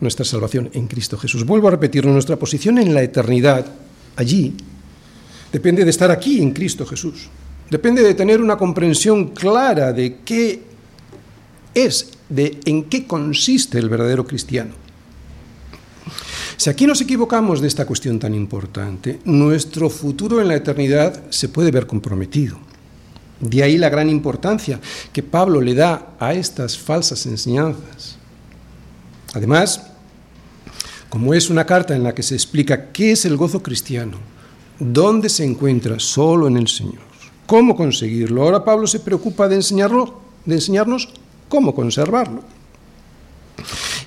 [0.00, 1.46] nuestra salvación en Cristo Jesús.
[1.46, 3.66] Vuelvo a repetir, nuestra posición en la eternidad,
[4.16, 4.56] allí,
[5.52, 7.30] depende de estar aquí en Cristo Jesús.
[7.70, 10.62] Depende de tener una comprensión clara de qué
[11.72, 14.72] es, de en qué consiste el verdadero cristiano.
[16.56, 21.48] Si aquí nos equivocamos de esta cuestión tan importante, nuestro futuro en la eternidad se
[21.48, 22.58] puede ver comprometido.
[23.40, 24.78] De ahí la gran importancia
[25.12, 28.18] que Pablo le da a estas falsas enseñanzas.
[29.32, 29.86] Además,
[31.08, 34.18] como es una carta en la que se explica qué es el gozo cristiano,
[34.78, 37.09] dónde se encuentra solo en el Señor,
[37.50, 41.08] cómo conseguirlo, ahora Pablo se preocupa de, enseñarlo, de enseñarnos
[41.48, 42.44] cómo conservarlo.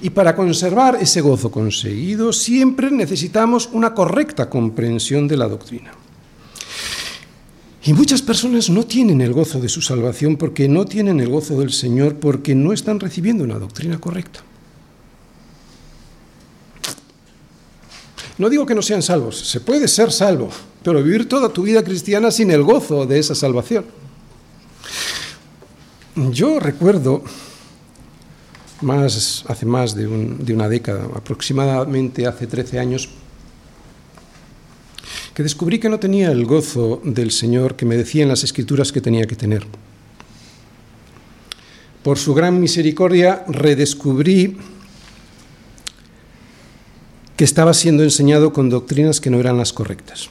[0.01, 5.91] Y para conservar ese gozo conseguido siempre necesitamos una correcta comprensión de la doctrina.
[7.83, 11.59] Y muchas personas no tienen el gozo de su salvación porque no tienen el gozo
[11.59, 14.39] del Señor porque no están recibiendo una doctrina correcta.
[18.37, 20.49] No digo que no sean salvos, se puede ser salvo,
[20.83, 23.85] pero vivir toda tu vida cristiana sin el gozo de esa salvación.
[26.15, 27.23] Yo recuerdo,
[28.81, 33.09] más, hace más de, de una década, aproximadamente hace 13 años,
[35.33, 38.91] que descubrí que no tenía el gozo del Señor que me decía en las escrituras
[38.91, 39.65] que tenía que tener.
[42.03, 44.57] Por su gran misericordia redescubrí
[47.35, 50.29] que estaba siendo enseñado con doctrinas que no eran las correctas.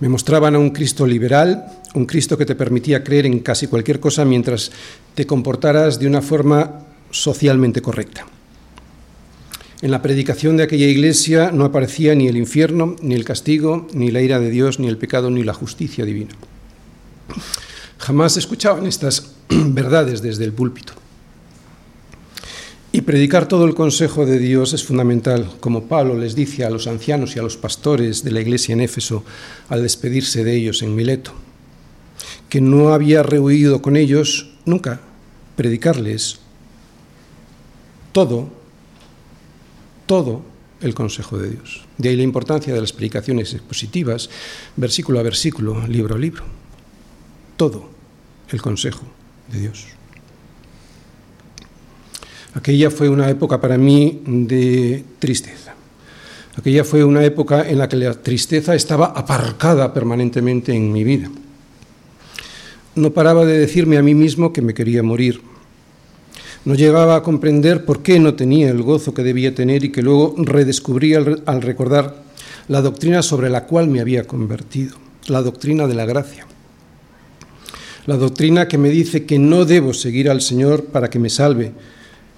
[0.00, 4.00] Me mostraban a un Cristo liberal, un Cristo que te permitía creer en casi cualquier
[4.00, 4.72] cosa mientras
[5.14, 8.26] te comportaras de una forma socialmente correcta.
[9.82, 14.10] En la predicación de aquella iglesia no aparecía ni el infierno, ni el castigo, ni
[14.10, 16.34] la ira de Dios, ni el pecado, ni la justicia divina.
[17.98, 20.94] Jamás escuchaban estas verdades desde el púlpito.
[22.94, 26.86] Y predicar todo el consejo de Dios es fundamental, como Pablo les dice a los
[26.86, 29.24] ancianos y a los pastores de la iglesia en Éfeso
[29.68, 31.32] al despedirse de ellos en Mileto,
[32.48, 35.00] que no había rehuido con ellos nunca
[35.56, 36.38] predicarles
[38.12, 38.48] todo
[40.06, 40.44] todo
[40.80, 41.84] el consejo de Dios.
[41.98, 44.30] De ahí la importancia de las predicaciones expositivas,
[44.76, 46.44] versículo a versículo, libro a libro.
[47.56, 47.90] Todo
[48.50, 49.02] el consejo
[49.50, 49.84] de Dios.
[52.54, 55.74] Aquella fue una época para mí de tristeza,
[56.56, 61.28] Aquella fue una época en la que la tristeza estaba aparcada permanentemente en mi vida.
[62.94, 65.40] No paraba de decirme a mí mismo que me quería morir.
[66.64, 70.02] No llegaba a comprender por qué no tenía el gozo que debía tener y que
[70.02, 72.22] luego redescubrí al, al recordar
[72.68, 76.46] la doctrina sobre la cual me había convertido, la doctrina de la gracia.
[78.06, 81.72] La doctrina que me dice que no debo seguir al Señor para que me salve,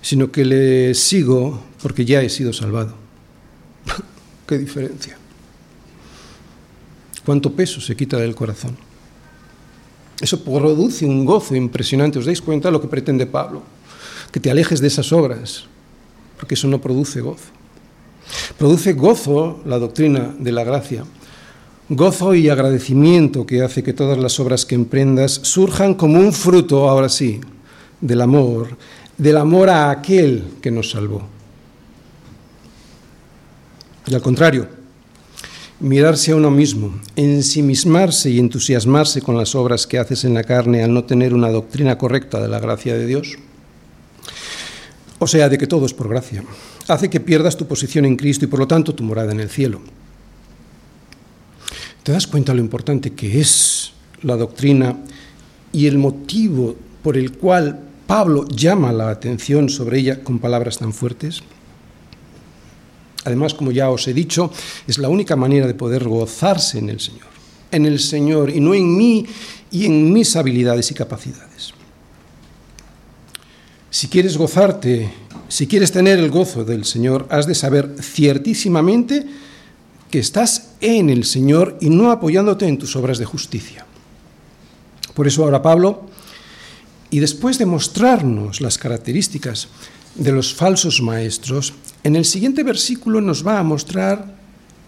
[0.07, 2.95] sino que le sigo porque ya he sido salvado.
[4.47, 5.19] ¿Qué diferencia?
[7.25, 8.77] ¿Cuánto peso se quita del corazón?
[10.21, 12.21] Eso produce un gozo impresionante.
[12.21, 13.64] ¿Os dais cuenta de lo que pretende Pablo?
[14.31, 15.64] Que te alejes de esas obras,
[16.38, 17.51] porque eso no produce gozo.
[18.57, 21.03] Produce gozo la doctrina de la gracia,
[21.88, 26.88] gozo y agradecimiento que hace que todas las obras que emprendas surjan como un fruto,
[26.88, 27.40] ahora sí,
[28.01, 28.79] del amor,
[29.18, 31.22] del amor a aquel que nos salvó.
[34.07, 34.68] Y al contrario,
[35.81, 40.83] mirarse a uno mismo, ensimismarse y entusiasmarse con las obras que haces en la carne
[40.83, 43.37] al no tener una doctrina correcta de la gracia de Dios,
[45.18, 46.44] o sea, de que todo es por gracia,
[46.88, 49.50] hace que pierdas tu posición en Cristo y por lo tanto tu morada en el
[49.50, 49.81] cielo.
[52.02, 54.96] ¿Te das cuenta lo importante que es la doctrina
[55.72, 60.92] y el motivo por el cual Pablo llama la atención sobre ella con palabras tan
[60.92, 61.42] fuertes?
[63.25, 64.53] Además, como ya os he dicho,
[64.87, 67.27] es la única manera de poder gozarse en el Señor,
[67.73, 69.27] en el Señor y no en mí
[69.73, 71.75] y en mis habilidades y capacidades.
[73.90, 75.12] Si quieres gozarte,
[75.49, 79.27] si quieres tener el gozo del Señor, has de saber ciertísimamente
[80.11, 83.87] que estás en el Señor y no apoyándote en tus obras de justicia.
[85.14, 86.07] Por eso ahora Pablo,
[87.11, 89.69] y después de mostrarnos las características
[90.14, 94.37] de los falsos maestros, en el siguiente versículo nos va a mostrar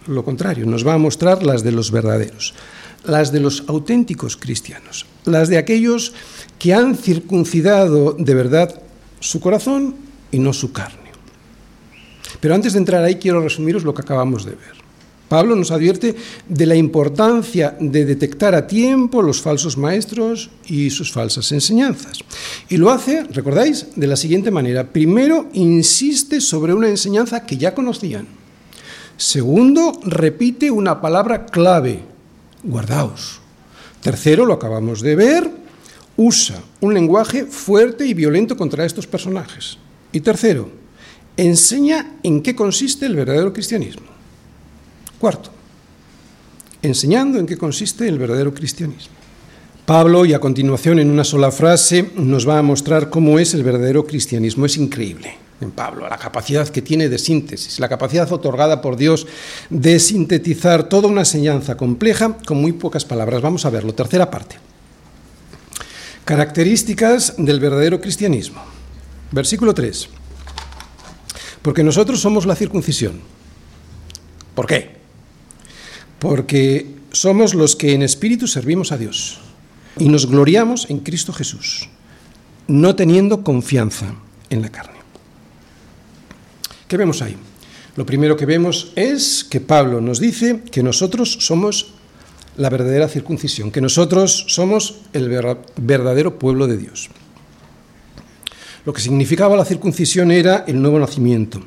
[0.06, 2.54] lo contrario, nos va a mostrar las de los verdaderos,
[3.04, 6.14] las de los auténticos cristianos, las de aquellos
[6.58, 8.82] que han circuncidado de verdad
[9.20, 9.96] su corazón
[10.32, 11.12] y no su carne.
[12.40, 14.87] Pero antes de entrar ahí quiero resumiros lo que acabamos de ver.
[15.28, 16.16] Pablo nos advierte
[16.48, 22.20] de la importancia de detectar a tiempo los falsos maestros y sus falsas enseñanzas.
[22.68, 24.90] Y lo hace, recordáis, de la siguiente manera.
[24.90, 28.26] Primero, insiste sobre una enseñanza que ya conocían.
[29.18, 32.00] Segundo, repite una palabra clave,
[32.62, 33.40] guardaos.
[34.00, 35.50] Tercero, lo acabamos de ver,
[36.16, 39.76] usa un lenguaje fuerte y violento contra estos personajes.
[40.12, 40.70] Y tercero,
[41.36, 44.17] enseña en qué consiste el verdadero cristianismo.
[45.18, 45.50] Cuarto,
[46.82, 49.14] enseñando en qué consiste el verdadero cristianismo.
[49.84, 53.64] Pablo, y a continuación en una sola frase, nos va a mostrar cómo es el
[53.64, 54.66] verdadero cristianismo.
[54.66, 59.26] Es increíble en Pablo, la capacidad que tiene de síntesis, la capacidad otorgada por Dios
[59.70, 63.42] de sintetizar toda una enseñanza compleja con muy pocas palabras.
[63.42, 63.94] Vamos a verlo.
[63.94, 64.56] Tercera parte.
[66.24, 68.62] Características del verdadero cristianismo.
[69.32, 70.08] Versículo 3.
[71.62, 73.20] Porque nosotros somos la circuncisión.
[74.54, 74.97] ¿Por qué?
[76.18, 79.38] Porque somos los que en espíritu servimos a Dios
[79.98, 81.88] y nos gloriamos en Cristo Jesús,
[82.66, 84.14] no teniendo confianza
[84.50, 84.98] en la carne.
[86.86, 87.36] ¿Qué vemos ahí?
[87.96, 91.94] Lo primero que vemos es que Pablo nos dice que nosotros somos
[92.56, 95.28] la verdadera circuncisión, que nosotros somos el
[95.76, 97.08] verdadero pueblo de Dios.
[98.84, 101.60] Lo que significaba la circuncisión era el nuevo nacimiento.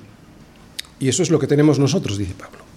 [0.99, 2.70] Y eso es lo que tenemos nosotros, dice Pablo.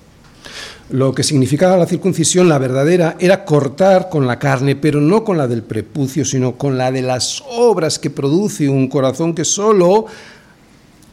[0.91, 5.39] Lo que significaba la circuncisión, la verdadera, era cortar con la carne, pero no con
[5.39, 10.05] la del prepucio, sino con la de las obras que produce un corazón que solo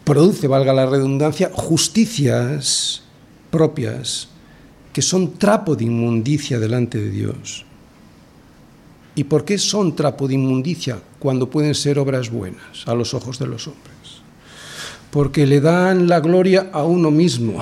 [0.03, 3.03] produce, valga la redundancia, justicias
[3.49, 4.27] propias,
[4.91, 7.65] que son trapo de inmundicia delante de Dios.
[9.15, 13.39] ¿Y por qué son trapo de inmundicia cuando pueden ser obras buenas a los ojos
[13.39, 13.91] de los hombres?
[15.11, 17.61] Porque le dan la gloria a uno mismo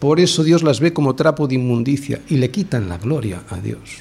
[0.00, 3.58] por eso Dios las ve como trapo de inmundicia y le quitan la gloria a
[3.58, 4.00] Dios.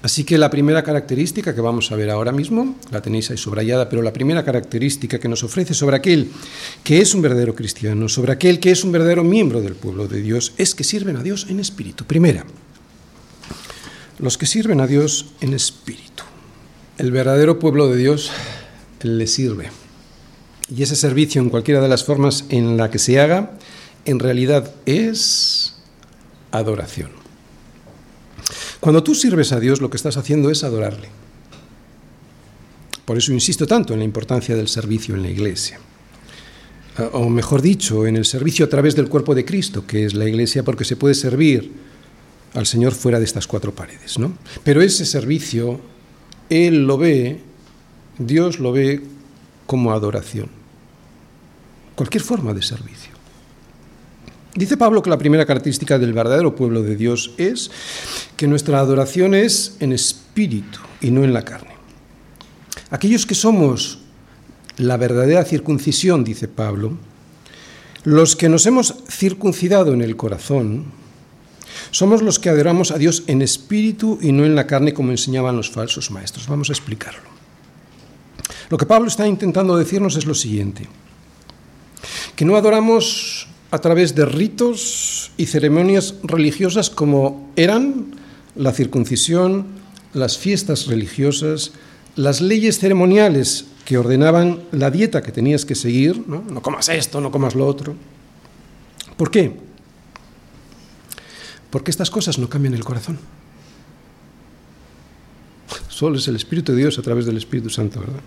[0.00, 3.88] Así que la primera característica que vamos a ver ahora mismo, la tenéis ahí subrayada,
[3.88, 6.30] pero la primera característica que nos ofrece sobre aquel
[6.84, 10.22] que es un verdadero cristiano, sobre aquel que es un verdadero miembro del pueblo de
[10.22, 12.04] Dios, es que sirven a Dios en espíritu.
[12.04, 12.44] Primera,
[14.18, 16.22] los que sirven a Dios en espíritu.
[16.96, 18.30] El verdadero pueblo de Dios
[19.02, 19.70] le sirve.
[20.74, 23.52] Y ese servicio, en cualquiera de las formas en la que se haga,
[24.04, 25.76] en realidad es
[26.50, 27.10] adoración.
[28.80, 31.08] Cuando tú sirves a Dios, lo que estás haciendo es adorarle.
[33.04, 35.80] Por eso insisto tanto en la importancia del servicio en la iglesia.
[37.12, 40.26] o mejor dicho, en el servicio a través del cuerpo de Cristo, que es la
[40.26, 41.70] Iglesia, porque se puede servir
[42.54, 44.36] al Señor fuera de estas cuatro paredes, ¿no?
[44.64, 45.80] Pero ese servicio,
[46.50, 47.40] Él lo ve,
[48.18, 49.02] Dios lo ve
[49.66, 50.57] como adoración.
[51.98, 53.10] Cualquier forma de servicio.
[54.54, 57.72] Dice Pablo que la primera característica del verdadero pueblo de Dios es
[58.36, 61.74] que nuestra adoración es en espíritu y no en la carne.
[62.90, 63.98] Aquellos que somos
[64.76, 66.96] la verdadera circuncisión, dice Pablo,
[68.04, 70.84] los que nos hemos circuncidado en el corazón,
[71.90, 75.56] somos los que adoramos a Dios en espíritu y no en la carne como enseñaban
[75.56, 76.46] los falsos maestros.
[76.46, 77.28] Vamos a explicarlo.
[78.70, 80.86] Lo que Pablo está intentando decirnos es lo siguiente,
[82.38, 88.14] que no adoramos a través de ritos y ceremonias religiosas como eran
[88.54, 89.66] la circuncisión,
[90.14, 91.72] las fiestas religiosas,
[92.14, 96.44] las leyes ceremoniales que ordenaban la dieta que tenías que seguir, ¿no?
[96.48, 97.96] no comas esto, no comas lo otro.
[99.16, 99.56] ¿Por qué?
[101.70, 103.18] Porque estas cosas no cambian el corazón.
[105.88, 108.20] Solo es el Espíritu de Dios a través del Espíritu Santo, ¿verdad?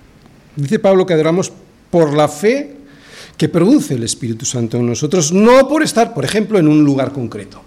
[0.58, 1.54] Dice Pablo que adoramos
[1.90, 2.81] por la fe
[3.42, 7.12] que produce el Espíritu Santo en nosotros, no por estar, por ejemplo, en un lugar
[7.12, 7.60] concreto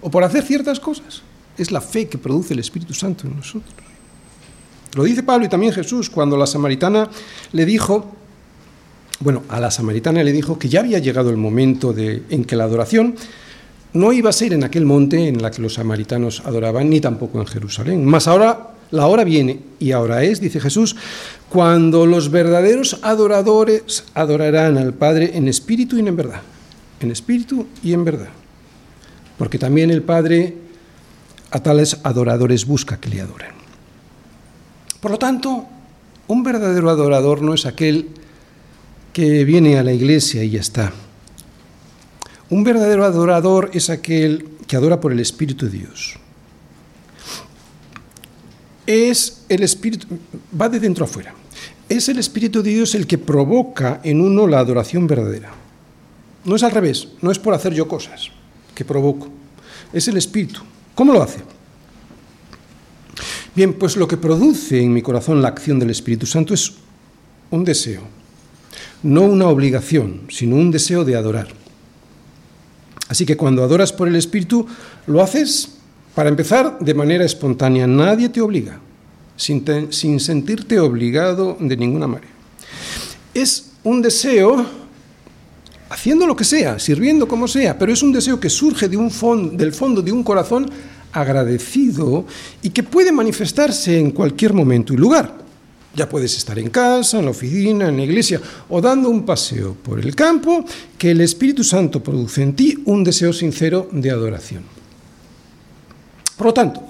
[0.00, 1.22] o por hacer ciertas cosas.
[1.56, 3.72] Es la fe que produce el Espíritu Santo en nosotros.
[4.96, 7.08] Lo dice Pablo y también Jesús cuando la samaritana
[7.52, 8.10] le dijo,
[9.20, 12.56] bueno, a la samaritana le dijo que ya había llegado el momento de, en que
[12.56, 13.14] la adoración
[13.92, 17.38] no iba a ser en aquel monte en la que los samaritanos adoraban, ni tampoco
[17.38, 18.04] en Jerusalén.
[18.04, 20.96] Mas ahora la hora viene, y ahora es, dice Jesús,
[21.48, 26.42] cuando los verdaderos adoradores adorarán al Padre en espíritu y en verdad.
[27.00, 28.28] En espíritu y en verdad.
[29.38, 30.56] Porque también el Padre
[31.50, 33.50] a tales adoradores busca que le adoren.
[35.00, 35.66] Por lo tanto,
[36.28, 38.08] un verdadero adorador no es aquel
[39.12, 40.92] que viene a la iglesia y ya está.
[42.50, 46.18] Un verdadero adorador es aquel que adora por el Espíritu de Dios.
[48.90, 50.08] Es el Espíritu,
[50.60, 51.32] va de dentro afuera.
[51.88, 55.52] Es el Espíritu de Dios el que provoca en uno la adoración verdadera.
[56.44, 58.32] No es al revés, no es por hacer yo cosas
[58.74, 59.28] que provoco.
[59.92, 60.62] Es el Espíritu.
[60.96, 61.38] ¿Cómo lo hace?
[63.54, 66.72] Bien, pues lo que produce en mi corazón la acción del Espíritu Santo es
[67.52, 68.02] un deseo,
[69.04, 71.46] no una obligación, sino un deseo de adorar.
[73.06, 74.66] Así que cuando adoras por el Espíritu,
[75.06, 75.79] lo haces,
[76.14, 77.86] para empezar, de manera espontánea.
[77.86, 78.80] Nadie te obliga,
[79.36, 82.32] sin, sentirte obligado de ninguna manera.
[83.32, 84.66] Es un deseo,
[85.88, 90.02] haciendo lo que sea, sirviendo como sea, pero es un deseo que surge del fondo
[90.02, 90.70] de un corazón
[91.12, 92.24] agradecido
[92.62, 95.38] y que puede manifestarse en cualquier momento y lugar.
[95.94, 99.74] Ya puedes estar en casa, en la oficina, en la iglesia o dando un paseo
[99.74, 100.64] por el campo,
[100.96, 104.79] que el Espíritu Santo produce en ti un deseo sincero de adoración.
[106.40, 106.82] Por lo tanto,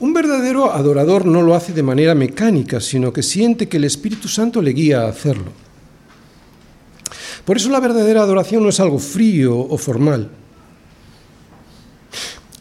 [0.00, 4.28] un verdadero adorador no lo hace de manera mecánica, sino que siente que el Espíritu
[4.28, 5.50] Santo le guía a hacerlo.
[7.46, 10.28] Por eso la verdadera adoración no es algo frío o formal,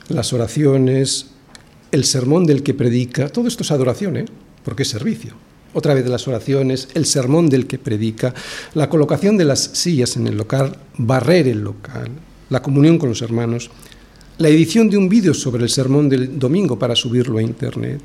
[0.07, 1.31] las oraciones,
[1.91, 4.25] el sermón del que predica, todo esto es adoración, ¿eh?
[4.63, 5.33] porque es servicio.
[5.73, 8.33] Otra vez las oraciones, el sermón del que predica,
[8.73, 12.09] la colocación de las sillas en el local, barrer el local,
[12.49, 13.69] la comunión con los hermanos,
[14.37, 17.99] la edición de un vídeo sobre el sermón del domingo para subirlo a internet,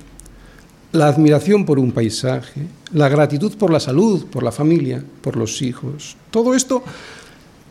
[0.92, 5.62] la admiración por un paisaje, la gratitud por la salud, por la familia, por los
[5.62, 6.16] hijos.
[6.30, 6.82] Todo esto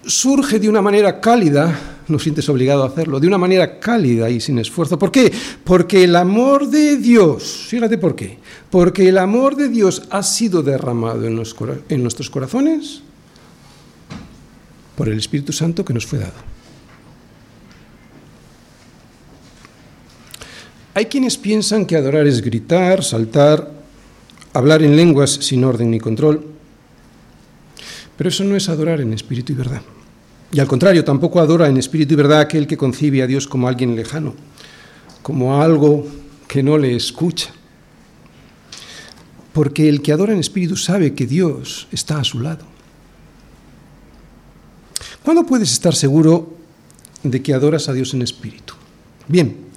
[0.06, 4.40] surge de una manera cálida, no sientes obligado a hacerlo, de una manera cálida y
[4.40, 4.98] sin esfuerzo.
[4.98, 5.32] ¿Por qué?
[5.64, 8.40] Porque el amor de Dios, fíjate por qué,
[8.70, 11.42] porque el amor de Dios ha sido derramado en,
[11.90, 13.02] en nuestros corazones
[14.96, 16.52] por el Espíritu Santo que nos fue dado.
[20.94, 23.72] Hay quienes piensan que adorar es gritar, saltar,
[24.54, 26.46] hablar en lenguas sin orden ni control.
[28.18, 29.82] Pero eso no es adorar en espíritu y verdad.
[30.52, 33.70] Y al contrario, tampoco adora en espíritu y verdad aquel que concibe a Dios como
[33.70, 34.36] alguien lejano,
[35.22, 36.06] como algo
[36.48, 37.52] que no le escucha.
[39.54, 42.66] Porque el que adora en espíritu sabe que Dios está a su lado.
[45.24, 46.54] ¿Cuándo puedes estar seguro
[47.24, 48.74] de que adoras a Dios en espíritu?
[49.28, 49.71] Bien,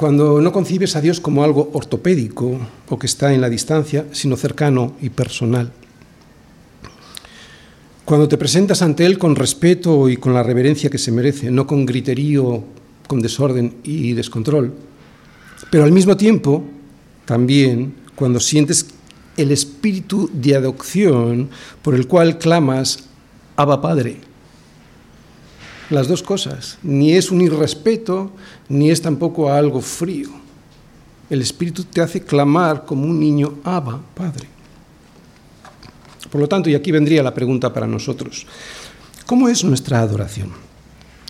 [0.00, 4.34] cuando no concibes a Dios como algo ortopédico o que está en la distancia, sino
[4.34, 5.70] cercano y personal.
[8.06, 11.66] Cuando te presentas ante Él con respeto y con la reverencia que se merece, no
[11.66, 12.64] con griterío,
[13.06, 14.72] con desorden y descontrol,
[15.70, 16.64] pero al mismo tiempo,
[17.26, 18.86] también cuando sientes
[19.36, 21.50] el espíritu de adopción
[21.82, 23.00] por el cual clamas,
[23.54, 24.29] Abba Padre.
[25.90, 26.78] Las dos cosas.
[26.82, 28.30] Ni es un irrespeto,
[28.68, 30.30] ni es tampoco algo frío.
[31.28, 34.48] El Espíritu te hace clamar como un niño, Abba Padre.
[36.30, 38.46] Por lo tanto, y aquí vendría la pregunta para nosotros,
[39.26, 40.50] ¿cómo es nuestra adoración?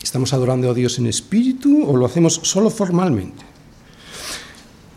[0.02, 3.42] ¿Estamos adorando a Dios en espíritu o lo hacemos solo formalmente?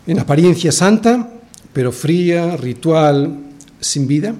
[0.06, 1.32] En apariencia santa,
[1.72, 3.38] pero fría, ritual,
[3.80, 4.34] sin vida.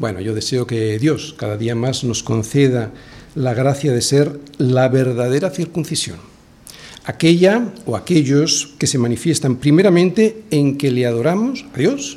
[0.00, 2.90] Bueno, yo deseo que Dios cada día más nos conceda
[3.34, 6.16] la gracia de ser la verdadera circuncisión,
[7.04, 12.16] aquella o aquellos que se manifiestan primeramente en que le adoramos a Dios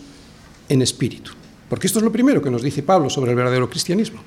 [0.70, 1.32] en espíritu.
[1.68, 4.22] Porque esto es lo primero que nos dice Pablo sobre el verdadero cristianismo,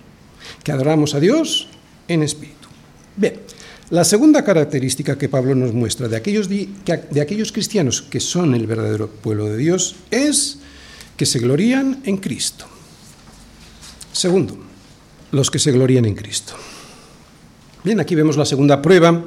[0.62, 1.68] que adoramos a Dios
[2.08, 2.68] en espíritu.
[3.16, 3.40] Bien,
[3.88, 8.66] la segunda característica que Pablo nos muestra de aquellos, de aquellos cristianos que son el
[8.66, 10.58] verdadero pueblo de Dios es
[11.16, 12.75] que se glorían en Cristo.
[14.16, 14.56] Segundo,
[15.30, 16.54] los que se glorían en Cristo.
[17.84, 19.24] Bien, aquí vemos la segunda prueba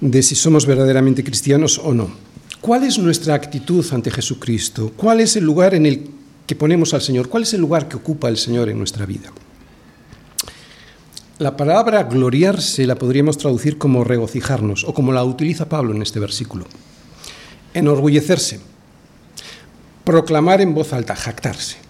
[0.00, 2.08] de si somos verdaderamente cristianos o no.
[2.60, 4.92] ¿Cuál es nuestra actitud ante Jesucristo?
[4.96, 6.10] ¿Cuál es el lugar en el
[6.46, 7.28] que ponemos al Señor?
[7.28, 9.32] ¿Cuál es el lugar que ocupa el Señor en nuestra vida?
[11.40, 16.20] La palabra gloriarse la podríamos traducir como regocijarnos o como la utiliza Pablo en este
[16.20, 16.66] versículo.
[17.74, 18.60] Enorgullecerse,
[20.04, 21.87] proclamar en voz alta, jactarse.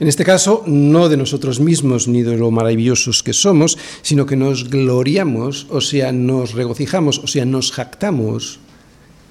[0.00, 4.36] En este caso, no de nosotros mismos ni de lo maravillosos que somos, sino que
[4.36, 8.60] nos gloriamos, o sea, nos regocijamos, o sea, nos jactamos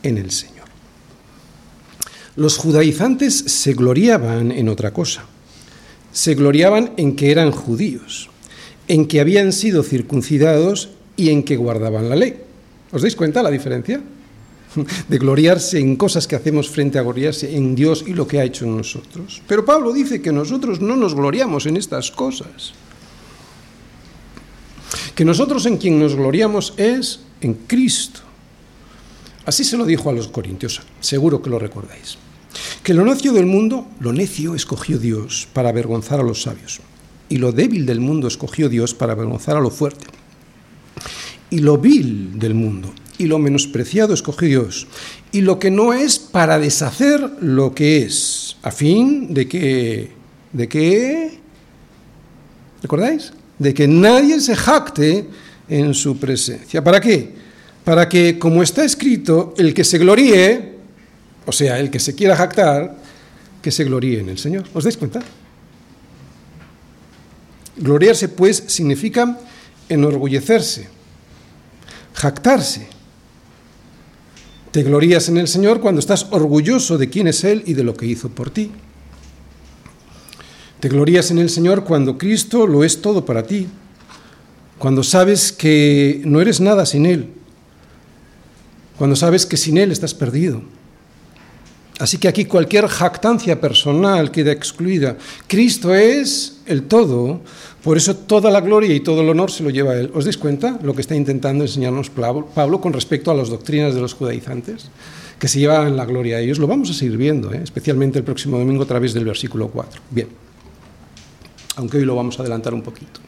[0.03, 0.67] en el Señor.
[2.35, 5.25] Los judaizantes se gloriaban en otra cosa.
[6.11, 8.29] Se gloriaban en que eran judíos
[8.87, 12.41] en que habían sido circuncidados y en que guardaban la ley.
[12.91, 14.01] ¿Os dais cuenta la diferencia?
[15.07, 18.43] De gloriarse en cosas que hacemos frente a gloriarse en Dios y lo que ha
[18.43, 19.41] hecho en nosotros.
[19.47, 22.73] Pero Pablo dice que nosotros no nos gloriamos en estas cosas.
[25.15, 28.21] Que nosotros en quien nos gloriamos es en Cristo.
[29.45, 32.17] Así se lo dijo a los corintios, seguro que lo recordáis.
[32.83, 36.81] Que lo necio del mundo, lo necio escogió Dios para avergonzar a los sabios
[37.29, 40.05] y lo débil del mundo escogió Dios para avergonzar a lo fuerte.
[41.49, 44.87] Y lo vil del mundo y lo menospreciado escogió Dios.
[45.31, 50.11] Y lo que no es para deshacer lo que es, a fin de que,
[50.53, 51.39] de que,
[52.81, 53.33] ¿recordáis?
[53.57, 55.27] De que nadie se jacte
[55.67, 56.83] en su presencia.
[56.83, 57.33] ¿Para qué?
[57.83, 60.75] Para que, como está escrito, el que se gloríe,
[61.45, 62.97] o sea, el que se quiera jactar,
[63.61, 64.65] que se gloríe en el Señor.
[64.73, 65.21] ¿Os dais cuenta?
[67.77, 69.37] Gloriarse, pues, significa
[69.89, 70.87] enorgullecerse,
[72.13, 72.96] jactarse.
[74.71, 77.95] Te glorías en el Señor cuando estás orgulloso de quién es Él y de lo
[77.95, 78.71] que hizo por ti.
[80.79, 83.67] Te glorías en el Señor cuando Cristo lo es todo para ti,
[84.77, 87.29] cuando sabes que no eres nada sin Él,
[88.97, 90.61] cuando sabes que sin Él estás perdido.
[91.99, 95.17] Así que aquí cualquier jactancia personal queda excluida.
[95.47, 97.41] Cristo es el todo,
[97.83, 100.11] por eso toda la gloria y todo el honor se lo lleva a Él.
[100.13, 104.01] ¿Os dais cuenta lo que está intentando enseñarnos Pablo con respecto a las doctrinas de
[104.01, 104.89] los judaizantes?
[105.39, 106.59] Que se llevan la gloria a ellos.
[106.59, 107.61] Lo vamos a seguir viendo, ¿eh?
[107.63, 110.01] especialmente el próximo domingo a través del versículo 4.
[110.11, 110.27] Bien,
[111.77, 113.21] aunque hoy lo vamos a adelantar un poquito.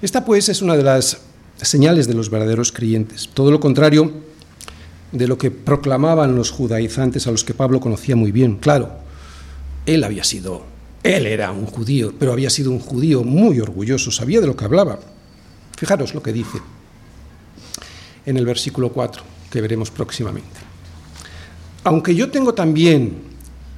[0.00, 1.18] Esta pues es una de las
[1.60, 3.28] señales de los verdaderos creyentes.
[3.32, 4.12] Todo lo contrario
[5.16, 8.56] de lo que proclamaban los judaizantes a los que Pablo conocía muy bien.
[8.56, 8.90] Claro,
[9.86, 10.64] él había sido,
[11.02, 14.64] él era un judío, pero había sido un judío muy orgulloso, sabía de lo que
[14.64, 14.98] hablaba.
[15.76, 16.58] Fijaros lo que dice
[18.24, 20.60] en el versículo 4, que veremos próximamente.
[21.84, 23.18] Aunque yo tengo también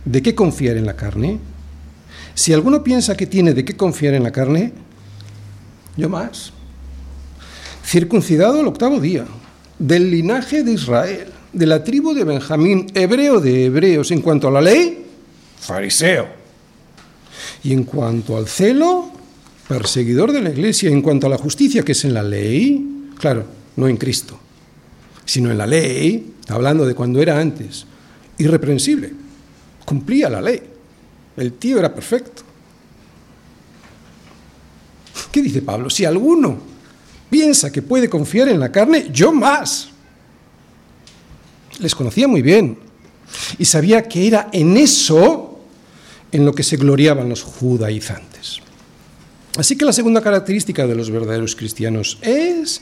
[0.05, 1.39] de qué confiar en la carne,
[2.35, 4.73] si alguno piensa que tiene de qué confiar en la carne,
[5.97, 6.53] yo más.
[7.85, 9.27] Circuncidado el octavo día,
[9.79, 14.51] del linaje de Israel, de la tribu de Benjamín, hebreo de hebreos, en cuanto a
[14.51, 15.07] la ley,
[15.61, 16.27] fariseo.
[17.63, 19.11] Y en cuanto al celo,
[19.69, 20.91] perseguidor de la iglesia.
[20.91, 23.45] En cuanto a la justicia, que es en la ley, claro,
[23.77, 24.39] no en Cristo,
[25.25, 27.87] sino en la ley, hablando de cuando era antes,
[28.39, 29.13] irreprensible,
[29.85, 30.63] cumplía la ley.
[31.37, 32.43] El tío era perfecto.
[35.31, 35.91] ¿Qué dice Pablo?
[35.91, 36.68] Si alguno
[37.31, 39.89] piensa que puede confiar en la carne, yo más.
[41.79, 42.79] Les conocía muy bien
[43.59, 45.61] y sabía que era en eso
[46.33, 48.61] en lo que se gloriaban los judaizantes.
[49.57, 52.81] Así que la segunda característica de los verdaderos cristianos es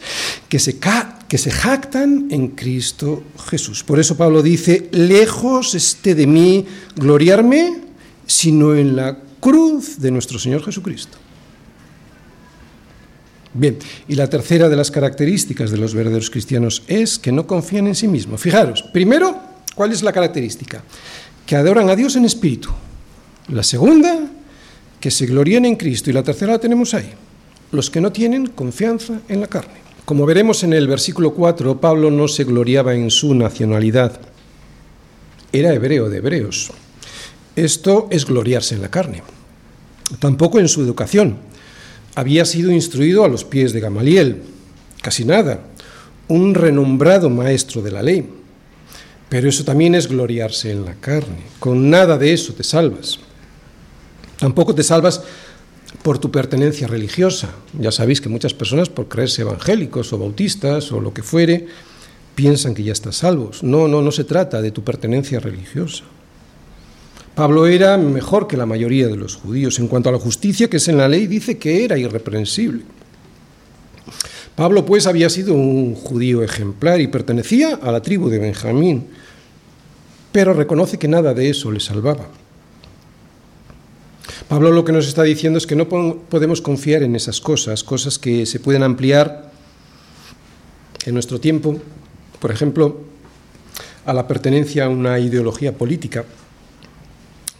[0.48, 0.78] que se,
[1.26, 3.82] que se jactan en Cristo Jesús.
[3.82, 7.80] Por eso Pablo dice, lejos esté de mí gloriarme,
[8.26, 11.16] sino en la cruz de nuestro Señor Jesucristo.
[13.56, 17.86] Bien, y la tercera de las características de los verdaderos cristianos es que no confían
[17.86, 18.40] en sí mismos.
[18.40, 19.38] Fijaros, primero,
[19.74, 20.82] ¿cuál es la característica?
[21.46, 22.68] Que adoran a Dios en espíritu.
[23.48, 24.18] La segunda,
[25.00, 26.10] que se glorían en Cristo.
[26.10, 27.10] Y la tercera la tenemos ahí,
[27.72, 29.86] los que no tienen confianza en la carne.
[30.04, 34.20] Como veremos en el versículo 4, Pablo no se gloriaba en su nacionalidad.
[35.50, 36.70] Era hebreo de hebreos.
[37.56, 39.22] Esto es gloriarse en la carne.
[40.18, 41.38] Tampoco en su educación
[42.16, 44.42] había sido instruido a los pies de Gamaliel,
[45.02, 45.60] casi nada,
[46.28, 48.28] un renombrado maestro de la ley.
[49.28, 51.44] Pero eso también es gloriarse en la carne.
[51.60, 53.18] Con nada de eso te salvas.
[54.38, 55.22] Tampoco te salvas
[56.02, 57.50] por tu pertenencia religiosa.
[57.78, 61.66] Ya sabéis que muchas personas, por creerse evangélicos o bautistas o lo que fuere,
[62.34, 63.62] piensan que ya estás salvos.
[63.62, 66.04] No, no, no se trata de tu pertenencia religiosa.
[67.36, 69.78] Pablo era mejor que la mayoría de los judíos.
[69.78, 72.82] En cuanto a la justicia que es en la ley, dice que era irreprensible.
[74.54, 79.08] Pablo, pues, había sido un judío ejemplar y pertenecía a la tribu de Benjamín,
[80.32, 82.26] pero reconoce que nada de eso le salvaba.
[84.48, 88.18] Pablo lo que nos está diciendo es que no podemos confiar en esas cosas, cosas
[88.18, 89.52] que se pueden ampliar
[91.04, 91.78] en nuestro tiempo,
[92.40, 93.02] por ejemplo,
[94.06, 96.24] a la pertenencia a una ideología política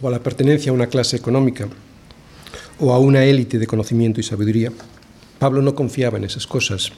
[0.01, 1.67] o a la pertenencia a una clase económica
[2.79, 4.71] o a una élite de conocimiento y sabiduría.
[5.39, 6.91] Pablo no confiaba en esas cosas.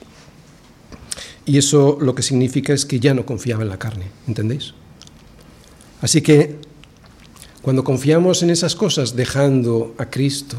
[1.45, 4.73] Y eso lo que significa es que ya no confiaba en la carne, ¿entendéis?
[6.01, 6.57] Así que
[7.61, 10.57] cuando confiamos en esas cosas dejando a Cristo,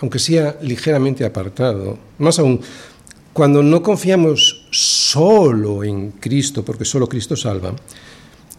[0.00, 2.60] aunque sea ligeramente apartado, más aún,
[3.32, 7.74] cuando no confiamos solo en Cristo, porque solo Cristo salva,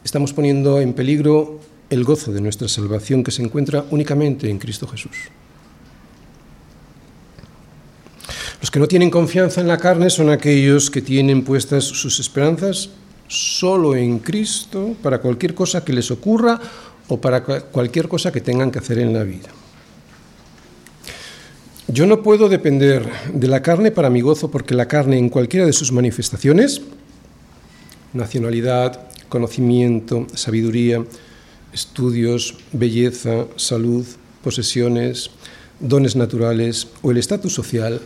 [0.04, 1.60] estamos poniendo en peligro
[1.90, 5.16] el gozo de nuestra salvación que se encuentra únicamente en Cristo Jesús.
[8.60, 12.90] Los que no tienen confianza en la carne son aquellos que tienen puestas sus esperanzas
[13.28, 16.60] solo en Cristo para cualquier cosa que les ocurra
[17.08, 19.50] o para cualquier cosa que tengan que hacer en la vida.
[21.88, 25.66] Yo no puedo depender de la carne para mi gozo porque la carne en cualquiera
[25.66, 26.82] de sus manifestaciones,
[28.12, 31.06] nacionalidad, conocimiento, sabiduría,
[31.78, 34.06] estudios, belleza, salud,
[34.44, 35.30] posesiones,
[35.80, 38.02] dones naturales o el estatus social,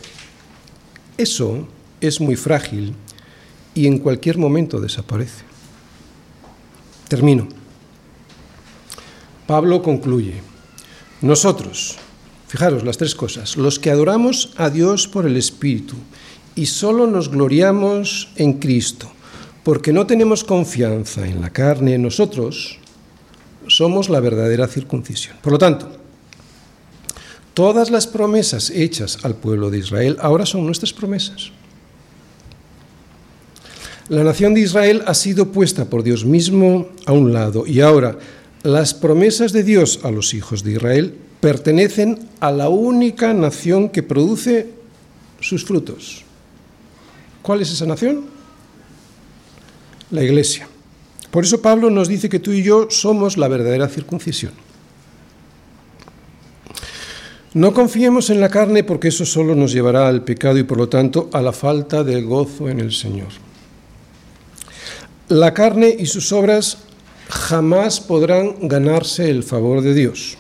[1.18, 1.68] eso
[2.02, 2.94] es muy frágil
[3.74, 5.44] y en cualquier momento desaparece.
[7.08, 7.48] Termino.
[9.48, 10.36] Pablo concluye,
[11.22, 11.96] nosotros,
[12.48, 15.96] fijaros las tres cosas, los que adoramos a Dios por el Espíritu
[16.56, 19.12] y solo nos gloriamos en Cristo,
[19.64, 22.81] porque no tenemos confianza en la carne nosotros,
[23.68, 25.38] somos la verdadera circuncisión.
[25.42, 25.90] Por lo tanto,
[27.54, 31.52] todas las promesas hechas al pueblo de Israel ahora son nuestras promesas.
[34.10, 38.18] La nación de Israel ha sido puesta por Dios mismo a un lado y ahora
[38.64, 44.04] las promesas de Dios a los hijos de Israel pertenecen a la única nación que
[44.04, 44.70] produce
[45.40, 46.24] sus frutos.
[47.42, 48.26] ¿Cuál es esa nación?
[50.12, 50.68] La iglesia.
[51.32, 54.52] Por eso Pablo nos dice que tú y yo somos la verdadera circuncisión.
[57.54, 60.88] No confiemos en la carne porque eso solo nos llevará al pecado y por lo
[60.88, 63.30] tanto a la falta de gozo en el Señor.
[65.28, 66.80] La carne y sus obras
[67.30, 70.38] jamás podrán ganarse el favor de Dios.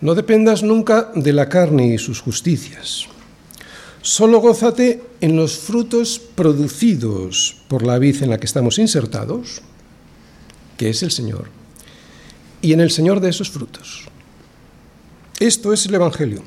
[0.00, 3.08] No dependas nunca de la carne y sus justicias.
[4.06, 9.62] Solo gózate en los frutos producidos por la vid en la que estamos insertados,
[10.76, 11.48] que es el Señor,
[12.62, 14.04] y en el Señor de esos frutos.
[15.40, 16.44] Esto es el Evangelio.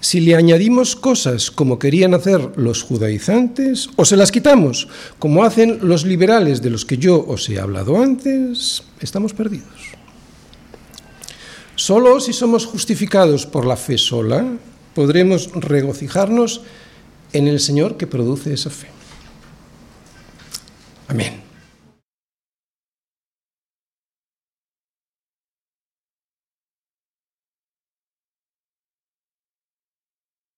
[0.00, 4.88] Si le añadimos cosas como querían hacer los judaizantes, o se las quitamos
[5.18, 9.96] como hacen los liberales de los que yo os he hablado antes, estamos perdidos.
[11.74, 14.44] Solo si somos justificados por la fe sola,
[14.94, 16.62] podremos regocijarnos
[17.32, 18.88] en el Señor que produce esa fe.
[21.08, 21.51] Amén.